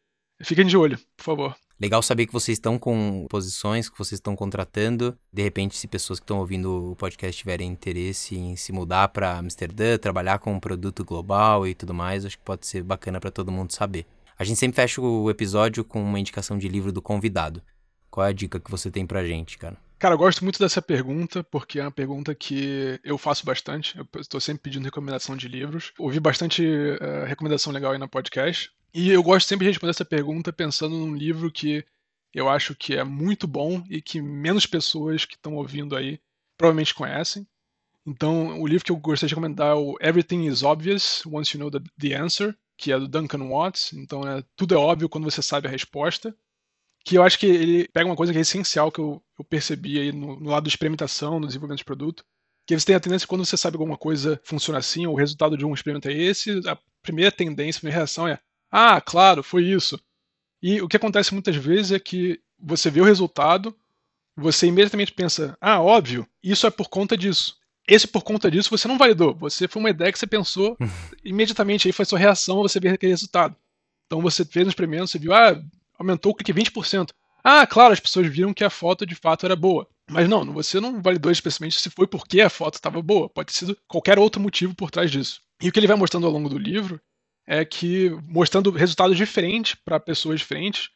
Fiquem 0.42 0.66
de 0.66 0.76
olho, 0.76 0.98
por 1.16 1.24
favor. 1.24 1.56
Legal 1.80 2.02
saber 2.02 2.26
que 2.26 2.32
vocês 2.32 2.56
estão 2.56 2.76
com 2.76 3.26
posições 3.30 3.88
que 3.88 3.96
vocês 3.96 4.18
estão 4.18 4.34
contratando. 4.34 5.16
De 5.32 5.42
repente, 5.42 5.76
se 5.76 5.86
pessoas 5.86 6.18
que 6.18 6.24
estão 6.24 6.38
ouvindo 6.38 6.90
o 6.90 6.96
podcast 6.96 7.38
tiverem 7.38 7.70
interesse 7.70 8.36
em 8.36 8.56
se 8.56 8.72
mudar 8.72 9.08
para 9.08 9.38
Amsterdã, 9.38 9.96
trabalhar 9.96 10.40
com 10.40 10.52
um 10.52 10.58
produto 10.58 11.04
global 11.04 11.66
e 11.68 11.74
tudo 11.74 11.94
mais, 11.94 12.24
acho 12.24 12.36
que 12.36 12.44
pode 12.44 12.66
ser 12.66 12.82
bacana 12.82 13.20
para 13.20 13.30
todo 13.30 13.52
mundo 13.52 13.72
saber. 13.72 14.06
A 14.36 14.42
gente 14.42 14.58
sempre 14.58 14.76
fecha 14.76 15.00
o 15.00 15.30
episódio 15.30 15.84
com 15.84 16.02
uma 16.02 16.18
indicação 16.18 16.58
de 16.58 16.68
livro 16.68 16.90
do 16.90 17.02
convidado. 17.02 17.62
Qual 18.10 18.26
é 18.26 18.30
a 18.30 18.32
dica 18.32 18.58
que 18.58 18.70
você 18.70 18.90
tem 18.90 19.06
pra 19.06 19.24
gente, 19.24 19.56
cara? 19.56 19.76
Cara, 19.98 20.14
eu 20.14 20.18
gosto 20.18 20.44
muito 20.44 20.60
dessa 20.60 20.80
pergunta, 20.80 21.42
porque 21.42 21.80
é 21.80 21.82
uma 21.82 21.90
pergunta 21.90 22.32
que 22.32 23.00
eu 23.02 23.18
faço 23.18 23.44
bastante. 23.44 23.98
Eu 23.98 24.06
estou 24.20 24.40
sempre 24.40 24.62
pedindo 24.62 24.84
recomendação 24.84 25.36
de 25.36 25.48
livros. 25.48 25.92
Ouvi 25.98 26.20
bastante 26.20 26.64
uh, 26.64 27.26
recomendação 27.26 27.72
legal 27.72 27.92
aí 27.92 27.98
na 27.98 28.06
podcast. 28.06 28.70
E 29.00 29.10
eu 29.10 29.22
gosto 29.22 29.46
sempre 29.46 29.64
de 29.64 29.70
responder 29.70 29.90
essa 29.90 30.04
pergunta 30.04 30.52
pensando 30.52 30.96
num 30.96 31.14
livro 31.14 31.52
que 31.52 31.86
eu 32.34 32.48
acho 32.48 32.74
que 32.74 32.96
é 32.96 33.04
muito 33.04 33.46
bom 33.46 33.80
e 33.88 34.02
que 34.02 34.20
menos 34.20 34.66
pessoas 34.66 35.24
que 35.24 35.36
estão 35.36 35.54
ouvindo 35.54 35.94
aí 35.94 36.20
provavelmente 36.56 36.92
conhecem. 36.92 37.46
Então, 38.04 38.60
o 38.60 38.66
livro 38.66 38.84
que 38.84 38.90
eu 38.90 38.96
gostaria 38.96 39.28
de 39.28 39.34
recomendar 39.36 39.68
é 39.68 39.74
o 39.74 39.96
Everything 40.00 40.48
is 40.48 40.64
Obvious 40.64 41.24
Once 41.24 41.56
You 41.56 41.60
Know 41.60 41.70
the, 41.70 41.78
the 41.96 42.16
Answer, 42.16 42.58
que 42.76 42.90
é 42.90 42.98
do 42.98 43.06
Duncan 43.06 43.48
Watts. 43.48 43.92
Então, 43.92 44.26
é, 44.26 44.42
tudo 44.56 44.74
é 44.74 44.76
óbvio 44.76 45.08
quando 45.08 45.30
você 45.30 45.40
sabe 45.42 45.68
a 45.68 45.70
resposta. 45.70 46.36
Que 47.04 47.16
eu 47.16 47.22
acho 47.22 47.38
que 47.38 47.46
ele 47.46 47.86
pega 47.92 48.04
uma 48.04 48.16
coisa 48.16 48.32
que 48.32 48.38
é 48.40 48.42
essencial 48.42 48.90
que 48.90 48.98
eu, 48.98 49.22
eu 49.38 49.44
percebi 49.44 50.00
aí 50.00 50.10
no, 50.10 50.40
no 50.40 50.50
lado 50.50 50.64
da 50.64 50.68
experimentação, 50.68 51.38
no 51.38 51.46
desenvolvimento 51.46 51.78
de 51.78 51.84
produto, 51.84 52.24
que 52.66 52.76
você 52.76 52.86
tem 52.86 52.96
a 52.96 53.00
tendência 53.00 53.28
quando 53.28 53.46
você 53.46 53.56
sabe 53.56 53.76
alguma 53.76 53.96
coisa 53.96 54.40
funciona 54.42 54.80
assim, 54.80 55.06
ou 55.06 55.14
o 55.14 55.16
resultado 55.16 55.56
de 55.56 55.64
um 55.64 55.72
experimento 55.72 56.08
é 56.08 56.12
esse, 56.14 56.50
a 56.68 56.76
primeira 57.00 57.30
tendência, 57.30 57.78
a 57.78 57.82
primeira 57.82 57.98
reação 57.98 58.26
é 58.26 58.40
ah, 58.70 59.00
claro, 59.00 59.42
foi 59.42 59.64
isso. 59.64 59.98
E 60.62 60.82
o 60.82 60.88
que 60.88 60.96
acontece 60.96 61.32
muitas 61.32 61.56
vezes 61.56 61.92
é 61.92 61.98
que 61.98 62.40
você 62.58 62.90
vê 62.90 63.00
o 63.00 63.04
resultado, 63.04 63.74
você 64.36 64.66
imediatamente 64.66 65.12
pensa, 65.12 65.56
ah, 65.60 65.80
óbvio, 65.80 66.26
isso 66.42 66.66
é 66.66 66.70
por 66.70 66.88
conta 66.88 67.16
disso. 67.16 67.56
Esse 67.86 68.06
por 68.06 68.22
conta 68.22 68.50
disso 68.50 68.70
você 68.70 68.86
não 68.86 68.98
validou. 68.98 69.34
Você 69.36 69.66
foi 69.66 69.80
uma 69.80 69.90
ideia 69.90 70.12
que 70.12 70.18
você 70.18 70.26
pensou, 70.26 70.76
imediatamente 71.24 71.88
aí 71.88 71.92
foi 71.92 72.04
sua 72.04 72.18
reação, 72.18 72.56
você 72.56 72.78
vê 72.78 72.90
aquele 72.90 73.12
resultado. 73.12 73.56
Então 74.06 74.20
você 74.20 74.44
fez 74.44 74.66
um 74.66 74.70
experimento, 74.70 75.08
você 75.08 75.18
viu, 75.18 75.32
ah, 75.32 75.60
aumentou 75.98 76.32
o 76.32 76.34
clique 76.34 76.52
20%. 76.52 77.10
Ah, 77.42 77.66
claro, 77.66 77.92
as 77.92 78.00
pessoas 78.00 78.26
viram 78.26 78.52
que 78.52 78.64
a 78.64 78.70
foto 78.70 79.06
de 79.06 79.14
fato 79.14 79.46
era 79.46 79.56
boa. 79.56 79.88
Mas 80.10 80.28
não, 80.28 80.44
você 80.52 80.80
não 80.80 81.00
validou 81.02 81.30
especialmente 81.30 81.80
se 81.80 81.90
foi 81.90 82.06
porque 82.06 82.40
a 82.40 82.50
foto 82.50 82.74
estava 82.74 83.00
boa. 83.00 83.28
Pode 83.28 83.52
ter 83.52 83.58
sido 83.58 83.78
qualquer 83.86 84.18
outro 84.18 84.40
motivo 84.40 84.74
por 84.74 84.90
trás 84.90 85.10
disso. 85.10 85.40
E 85.62 85.68
o 85.68 85.72
que 85.72 85.78
ele 85.78 85.86
vai 85.86 85.96
mostrando 85.96 86.26
ao 86.26 86.32
longo 86.32 86.48
do 86.48 86.58
livro 86.58 87.00
é 87.48 87.64
que 87.64 88.10
mostrando 88.28 88.70
resultados 88.70 89.16
diferentes 89.16 89.74
para 89.74 89.98
pessoas 89.98 90.38
diferentes, 90.38 90.90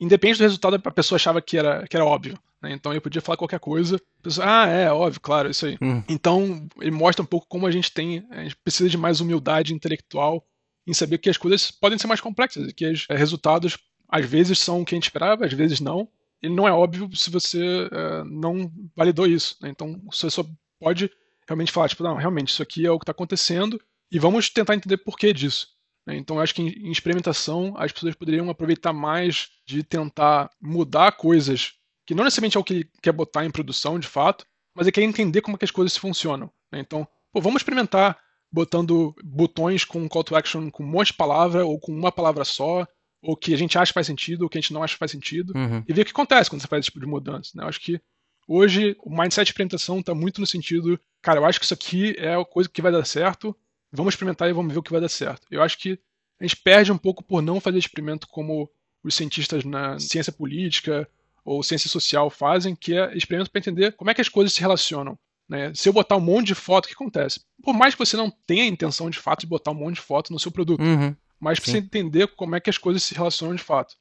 independente 0.00 0.38
do 0.38 0.44
resultado, 0.44 0.80
a 0.82 0.90
pessoa 0.92 1.16
achava 1.16 1.42
que 1.42 1.58
era, 1.58 1.84
que 1.88 1.96
era 1.96 2.04
óbvio. 2.04 2.38
Né? 2.62 2.72
Então 2.72 2.94
eu 2.94 3.00
podia 3.00 3.20
falar 3.20 3.36
qualquer 3.36 3.58
coisa, 3.58 3.96
a 3.96 4.22
pessoa, 4.22 4.46
ah, 4.48 4.66
é 4.68 4.90
óbvio, 4.90 5.20
claro, 5.20 5.50
isso 5.50 5.66
aí. 5.66 5.76
Hum. 5.82 6.04
Então 6.08 6.68
ele 6.80 6.92
mostra 6.92 7.24
um 7.24 7.26
pouco 7.26 7.48
como 7.48 7.66
a 7.66 7.72
gente 7.72 7.90
tem, 7.90 8.24
a 8.30 8.44
gente 8.44 8.54
precisa 8.54 8.88
de 8.88 8.96
mais 8.96 9.20
humildade 9.20 9.74
intelectual 9.74 10.46
em 10.86 10.94
saber 10.94 11.18
que 11.18 11.28
as 11.28 11.36
coisas 11.36 11.72
podem 11.72 11.98
ser 11.98 12.06
mais 12.06 12.20
complexas, 12.20 12.72
que 12.72 12.86
os 12.86 13.04
é, 13.10 13.16
resultados 13.16 13.76
às 14.08 14.24
vezes 14.24 14.60
são 14.60 14.82
o 14.82 14.84
que 14.84 14.94
a 14.94 14.96
gente 14.96 15.08
esperava, 15.08 15.44
às 15.44 15.52
vezes 15.52 15.80
não. 15.80 16.08
Ele 16.40 16.54
não 16.54 16.68
é 16.68 16.72
óbvio 16.72 17.10
se 17.16 17.30
você 17.30 17.88
é, 17.90 18.24
não 18.24 18.70
validou 18.94 19.26
isso. 19.26 19.56
Né? 19.60 19.70
Então 19.70 20.00
você 20.04 20.30
só 20.30 20.46
pode 20.78 21.10
realmente 21.48 21.72
falar, 21.72 21.88
tipo, 21.88 22.04
não, 22.04 22.14
realmente 22.14 22.50
isso 22.50 22.62
aqui 22.62 22.86
é 22.86 22.90
o 22.92 22.98
que 22.98 23.02
está 23.02 23.10
acontecendo 23.10 23.80
e 24.08 24.20
vamos 24.20 24.48
tentar 24.50 24.76
entender 24.76 24.98
por 24.98 25.18
que 25.18 25.32
disso. 25.32 25.75
Né? 26.06 26.16
Então, 26.16 26.38
acho 26.38 26.54
que 26.54 26.62
em 26.62 26.90
experimentação 26.90 27.74
as 27.76 27.92
pessoas 27.92 28.14
poderiam 28.14 28.48
aproveitar 28.48 28.92
mais 28.92 29.48
de 29.66 29.82
tentar 29.82 30.50
mudar 30.60 31.12
coisas 31.12 31.72
que 32.06 32.14
não 32.14 32.24
necessariamente 32.24 32.56
é 32.56 32.60
o 32.60 32.64
que 32.64 32.88
quer 33.02 33.12
botar 33.12 33.44
em 33.44 33.50
produção, 33.50 33.98
de 33.98 34.06
fato, 34.06 34.46
mas 34.74 34.86
é 34.86 34.92
quer 34.92 35.02
entender 35.02 35.40
como 35.40 35.56
é 35.56 35.58
que 35.58 35.64
as 35.64 35.70
coisas 35.70 35.96
funcionam. 35.96 36.50
Né? 36.70 36.78
Então, 36.78 37.06
pô, 37.32 37.40
vamos 37.40 37.60
experimentar 37.60 38.16
botando 38.52 39.14
botões 39.24 39.84
com 39.84 40.08
call 40.08 40.22
to 40.22 40.36
action 40.36 40.70
com 40.70 40.84
um 40.84 40.86
monte 40.86 41.08
de 41.08 41.14
palavra 41.14 41.66
ou 41.66 41.80
com 41.80 41.92
uma 41.92 42.12
palavra 42.12 42.44
só, 42.44 42.86
ou 43.20 43.36
que 43.36 43.52
a 43.52 43.56
gente 43.56 43.76
acha 43.76 43.90
que 43.90 43.94
faz 43.94 44.06
sentido, 44.06 44.42
ou 44.42 44.48
que 44.48 44.56
a 44.56 44.60
gente 44.60 44.72
não 44.72 44.82
acha 44.82 44.94
que 44.94 44.98
faz 45.00 45.10
sentido, 45.10 45.52
uhum. 45.56 45.82
e 45.88 45.92
ver 45.92 46.02
o 46.02 46.04
que 46.04 46.12
acontece 46.12 46.48
quando 46.48 46.62
você 46.62 46.68
faz 46.68 46.80
esse 46.80 46.86
tipo 46.86 47.00
de 47.00 47.06
mudança. 47.06 47.50
Né? 47.54 47.64
Eu 47.64 47.68
acho 47.68 47.80
que 47.80 48.00
hoje 48.46 48.96
o 49.02 49.10
mindset 49.10 49.44
de 49.44 49.50
experimentação 49.50 49.98
está 49.98 50.14
muito 50.14 50.40
no 50.40 50.46
sentido, 50.46 50.98
cara, 51.20 51.40
eu 51.40 51.44
acho 51.44 51.58
que 51.58 51.64
isso 51.64 51.74
aqui 51.74 52.14
é 52.18 52.34
a 52.34 52.44
coisa 52.44 52.68
que 52.68 52.80
vai 52.80 52.92
dar 52.92 53.04
certo, 53.04 53.56
vamos 53.92 54.14
experimentar 54.14 54.48
e 54.48 54.52
vamos 54.52 54.72
ver 54.72 54.78
o 54.78 54.82
que 54.82 54.92
vai 54.92 55.00
dar 55.00 55.08
certo. 55.08 55.46
Eu 55.50 55.62
acho 55.62 55.78
que 55.78 55.98
a 56.40 56.44
gente 56.44 56.56
perde 56.56 56.92
um 56.92 56.98
pouco 56.98 57.24
por 57.24 57.42
não 57.42 57.60
fazer 57.60 57.78
experimento 57.78 58.26
como 58.28 58.70
os 59.02 59.14
cientistas 59.14 59.64
na 59.64 59.98
ciência 59.98 60.32
política 60.32 61.08
ou 61.44 61.62
ciência 61.62 61.88
social 61.88 62.28
fazem, 62.28 62.74
que 62.74 62.94
é 62.94 63.16
experimento 63.16 63.50
para 63.50 63.60
entender 63.60 63.92
como 63.92 64.10
é 64.10 64.14
que 64.14 64.20
as 64.20 64.28
coisas 64.28 64.52
se 64.52 64.60
relacionam. 64.60 65.18
Né? 65.48 65.72
Se 65.74 65.88
eu 65.88 65.92
botar 65.92 66.16
um 66.16 66.20
monte 66.20 66.48
de 66.48 66.54
foto, 66.54 66.86
o 66.86 66.88
que 66.88 66.94
acontece? 66.94 67.40
Por 67.62 67.72
mais 67.72 67.94
que 67.94 68.00
você 68.00 68.16
não 68.16 68.30
tenha 68.46 68.64
a 68.64 68.66
intenção 68.66 69.08
de 69.08 69.18
fato 69.18 69.40
de 69.40 69.46
botar 69.46 69.70
um 69.70 69.74
monte 69.74 69.96
de 69.96 70.00
foto 70.00 70.32
no 70.32 70.40
seu 70.40 70.50
produto, 70.50 70.82
uhum. 70.82 71.14
mas 71.38 71.60
para 71.60 71.70
você 71.70 71.78
entender 71.78 72.26
como 72.34 72.56
é 72.56 72.60
que 72.60 72.70
as 72.70 72.78
coisas 72.78 73.02
se 73.02 73.14
relacionam 73.14 73.54
de 73.54 73.62
fato. 73.62 73.96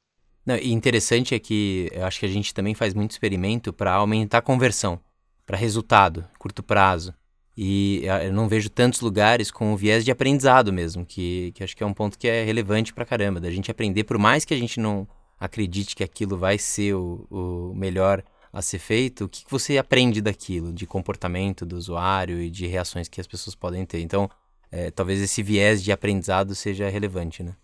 Não, 0.45 0.56
e 0.58 0.71
interessante 0.71 1.34
é 1.34 1.39
que 1.39 1.89
eu 1.91 2.06
acho 2.06 2.19
que 2.19 2.26
a 2.26 2.30
gente 2.30 2.54
também 2.54 2.74
faz 2.74 2.93
muito 2.93 3.12
experimento 3.12 3.71
para 3.71 3.93
aumentar 3.93 4.39
a 4.39 4.43
conversão, 4.43 5.00
para 5.45 5.58
resultado, 5.58 6.28
curto 6.38 6.63
prazo. 6.63 7.13
E 7.57 8.03
eu 8.25 8.33
não 8.33 8.49
vejo 8.49 8.69
tantos 8.69 8.99
lugares 8.99 9.49
com 9.49 9.73
o 9.73 9.77
viés 9.77 10.03
de 10.03 10.11
aprendizado 10.11 10.73
mesmo, 10.73 11.05
que, 11.05 11.53
que 11.53 11.63
acho 11.63 11.75
que 11.75 11.83
é 11.83 11.85
um 11.85 11.93
ponto 11.93 12.19
que 12.19 12.27
é 12.27 12.43
relevante 12.43 12.93
pra 12.93 13.05
caramba, 13.05 13.39
da 13.39 13.49
gente 13.49 13.71
aprender, 13.71 14.03
por 14.03 14.17
mais 14.17 14.43
que 14.43 14.53
a 14.53 14.57
gente 14.57 14.79
não 14.79 15.07
acredite 15.39 15.95
que 15.95 16.03
aquilo 16.03 16.37
vai 16.37 16.57
ser 16.57 16.95
o, 16.95 17.25
o 17.29 17.73
melhor 17.73 18.23
a 18.51 18.61
ser 18.61 18.79
feito, 18.79 19.25
o 19.25 19.29
que 19.29 19.43
você 19.49 19.77
aprende 19.77 20.21
daquilo, 20.21 20.71
de 20.71 20.85
comportamento 20.85 21.65
do 21.65 21.75
usuário 21.75 22.41
e 22.41 22.49
de 22.49 22.65
reações 22.67 23.07
que 23.07 23.19
as 23.19 23.27
pessoas 23.27 23.55
podem 23.55 23.85
ter. 23.85 23.99
Então, 23.99 24.29
é, 24.71 24.91
talvez 24.91 25.21
esse 25.21 25.43
viés 25.43 25.83
de 25.83 25.91
aprendizado 25.91 26.55
seja 26.55 26.89
relevante, 26.89 27.43
né? 27.43 27.55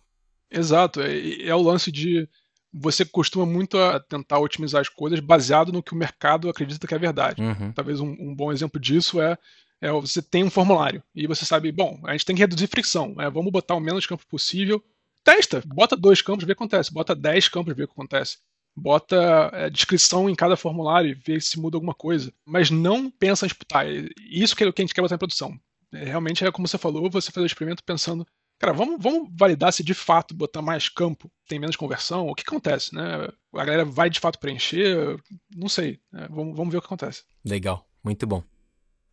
Exato, 0.49 1.01
é, 1.01 1.43
é 1.43 1.55
o 1.55 1.61
lance 1.61 1.91
de 1.91 2.27
você 2.73 3.03
costuma 3.03 3.45
muito 3.45 3.77
tentar 4.07 4.39
otimizar 4.39 4.79
as 4.79 4.89
coisas 4.89 5.19
baseado 5.19 5.71
no 5.71 5.83
que 5.83 5.93
o 5.93 5.97
mercado 5.97 6.49
acredita 6.49 6.87
que 6.87 6.95
é 6.95 6.99
verdade. 6.99 7.41
Uhum. 7.41 7.71
Talvez 7.73 7.99
um, 7.99 8.15
um, 8.19 8.33
bom 8.33 8.51
exemplo 8.51 8.79
disso 8.79 9.21
é, 9.21 9.37
é, 9.81 9.91
você 9.91 10.21
tem 10.21 10.43
um 10.43 10.49
formulário 10.49 11.03
e 11.13 11.27
você 11.27 11.45
sabe, 11.45 11.71
bom, 11.71 11.99
a 12.05 12.11
gente 12.11 12.25
tem 12.25 12.35
que 12.35 12.41
reduzir 12.41 12.67
fricção, 12.67 13.15
é, 13.19 13.29
vamos 13.29 13.51
botar 13.51 13.75
o 13.75 13.79
menos 13.79 14.05
campo 14.05 14.25
possível. 14.27 14.83
Testa, 15.23 15.61
bota 15.65 15.95
dois 15.95 16.21
campos, 16.21 16.45
vê 16.45 16.53
o 16.53 16.55
que 16.55 16.63
acontece, 16.63 16.93
bota 16.93 17.15
dez 17.15 17.47
campos, 17.47 17.75
vê 17.75 17.83
o 17.83 17.87
que 17.87 17.93
acontece. 17.93 18.37
Bota 18.75 19.51
é, 19.53 19.69
descrição 19.69 20.29
em 20.29 20.35
cada 20.35 20.55
formulário 20.55 21.09
e 21.09 21.13
vê 21.13 21.39
se 21.41 21.59
muda 21.59 21.75
alguma 21.75 21.93
coisa. 21.93 22.33
Mas 22.45 22.71
não 22.71 23.11
pensa 23.11 23.45
em 23.45 23.49
disputar. 23.49 23.85
Isso 24.17 24.55
que 24.55 24.63
é 24.63 24.67
o 24.67 24.73
que 24.73 24.81
a 24.81 24.85
gente 24.85 24.93
quer 24.93 25.01
botar 25.01 25.15
em 25.15 25.19
produção. 25.19 25.59
É, 25.93 26.05
realmente 26.05 26.45
é 26.45 26.51
como 26.51 26.67
você 26.67 26.77
falou, 26.77 27.09
você 27.09 27.31
faz 27.31 27.43
o 27.43 27.45
experimento 27.45 27.83
pensando 27.83 28.25
Cara, 28.61 28.73
vamos, 28.73 29.01
vamos 29.01 29.27
validar 29.33 29.73
se 29.73 29.83
de 29.83 29.95
fato 29.95 30.35
botar 30.35 30.61
mais 30.61 30.87
campo 30.87 31.31
tem 31.47 31.57
menos 31.57 31.75
conversão. 31.75 32.27
O 32.27 32.35
que 32.35 32.43
acontece, 32.45 32.93
né? 32.93 33.27
A 33.55 33.65
galera 33.65 33.83
vai 33.83 34.07
de 34.07 34.19
fato 34.19 34.37
preencher? 34.37 35.19
Não 35.49 35.67
sei. 35.67 35.99
Né? 36.11 36.27
Vamos, 36.29 36.55
vamos 36.55 36.71
ver 36.71 36.77
o 36.77 36.81
que 36.81 36.85
acontece. 36.85 37.23
Legal, 37.43 37.83
muito 38.03 38.27
bom. 38.27 38.43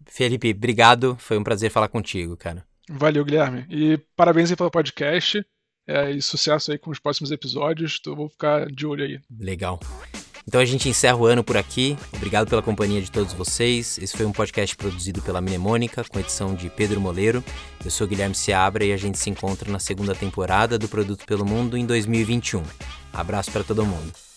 Felipe, 0.06 0.50
obrigado. 0.50 1.16
Foi 1.18 1.38
um 1.38 1.44
prazer 1.44 1.70
falar 1.70 1.88
contigo, 1.88 2.36
cara. 2.36 2.64
Valeu, 2.88 3.24
Guilherme. 3.24 3.66
E 3.68 3.98
parabéns 4.16 4.50
aí 4.50 4.56
pelo 4.56 4.70
podcast. 4.70 5.44
É, 5.86 6.10
e 6.10 6.20
sucesso 6.20 6.70
aí 6.70 6.78
com 6.78 6.90
os 6.90 6.98
próximos 6.98 7.30
episódios. 7.30 7.98
Então, 8.00 8.12
eu 8.12 8.16
vou 8.16 8.28
ficar 8.28 8.66
de 8.70 8.86
olho 8.86 9.04
aí. 9.04 9.20
Legal. 9.38 9.80
Então 10.46 10.62
a 10.62 10.64
gente 10.64 10.88
encerra 10.88 11.16
o 11.16 11.26
ano 11.26 11.44
por 11.44 11.58
aqui. 11.58 11.94
Obrigado 12.14 12.48
pela 12.48 12.62
companhia 12.62 13.02
de 13.02 13.10
todos 13.10 13.34
vocês. 13.34 13.98
Esse 13.98 14.16
foi 14.16 14.24
um 14.24 14.32
podcast 14.32 14.74
produzido 14.76 15.20
pela 15.20 15.42
Mnemônica, 15.42 16.02
com 16.04 16.18
edição 16.18 16.54
de 16.54 16.70
Pedro 16.70 16.98
Moleiro. 16.98 17.44
Eu 17.84 17.90
sou 17.90 18.06
Guilherme 18.06 18.34
Seabra 18.34 18.82
e 18.82 18.92
a 18.92 18.96
gente 18.96 19.18
se 19.18 19.28
encontra 19.28 19.70
na 19.70 19.78
segunda 19.78 20.14
temporada 20.14 20.78
do 20.78 20.88
Produto 20.88 21.26
pelo 21.26 21.44
Mundo 21.44 21.76
em 21.76 21.84
2021. 21.84 22.62
Abraço 23.12 23.52
para 23.52 23.62
todo 23.62 23.84
mundo. 23.84 24.27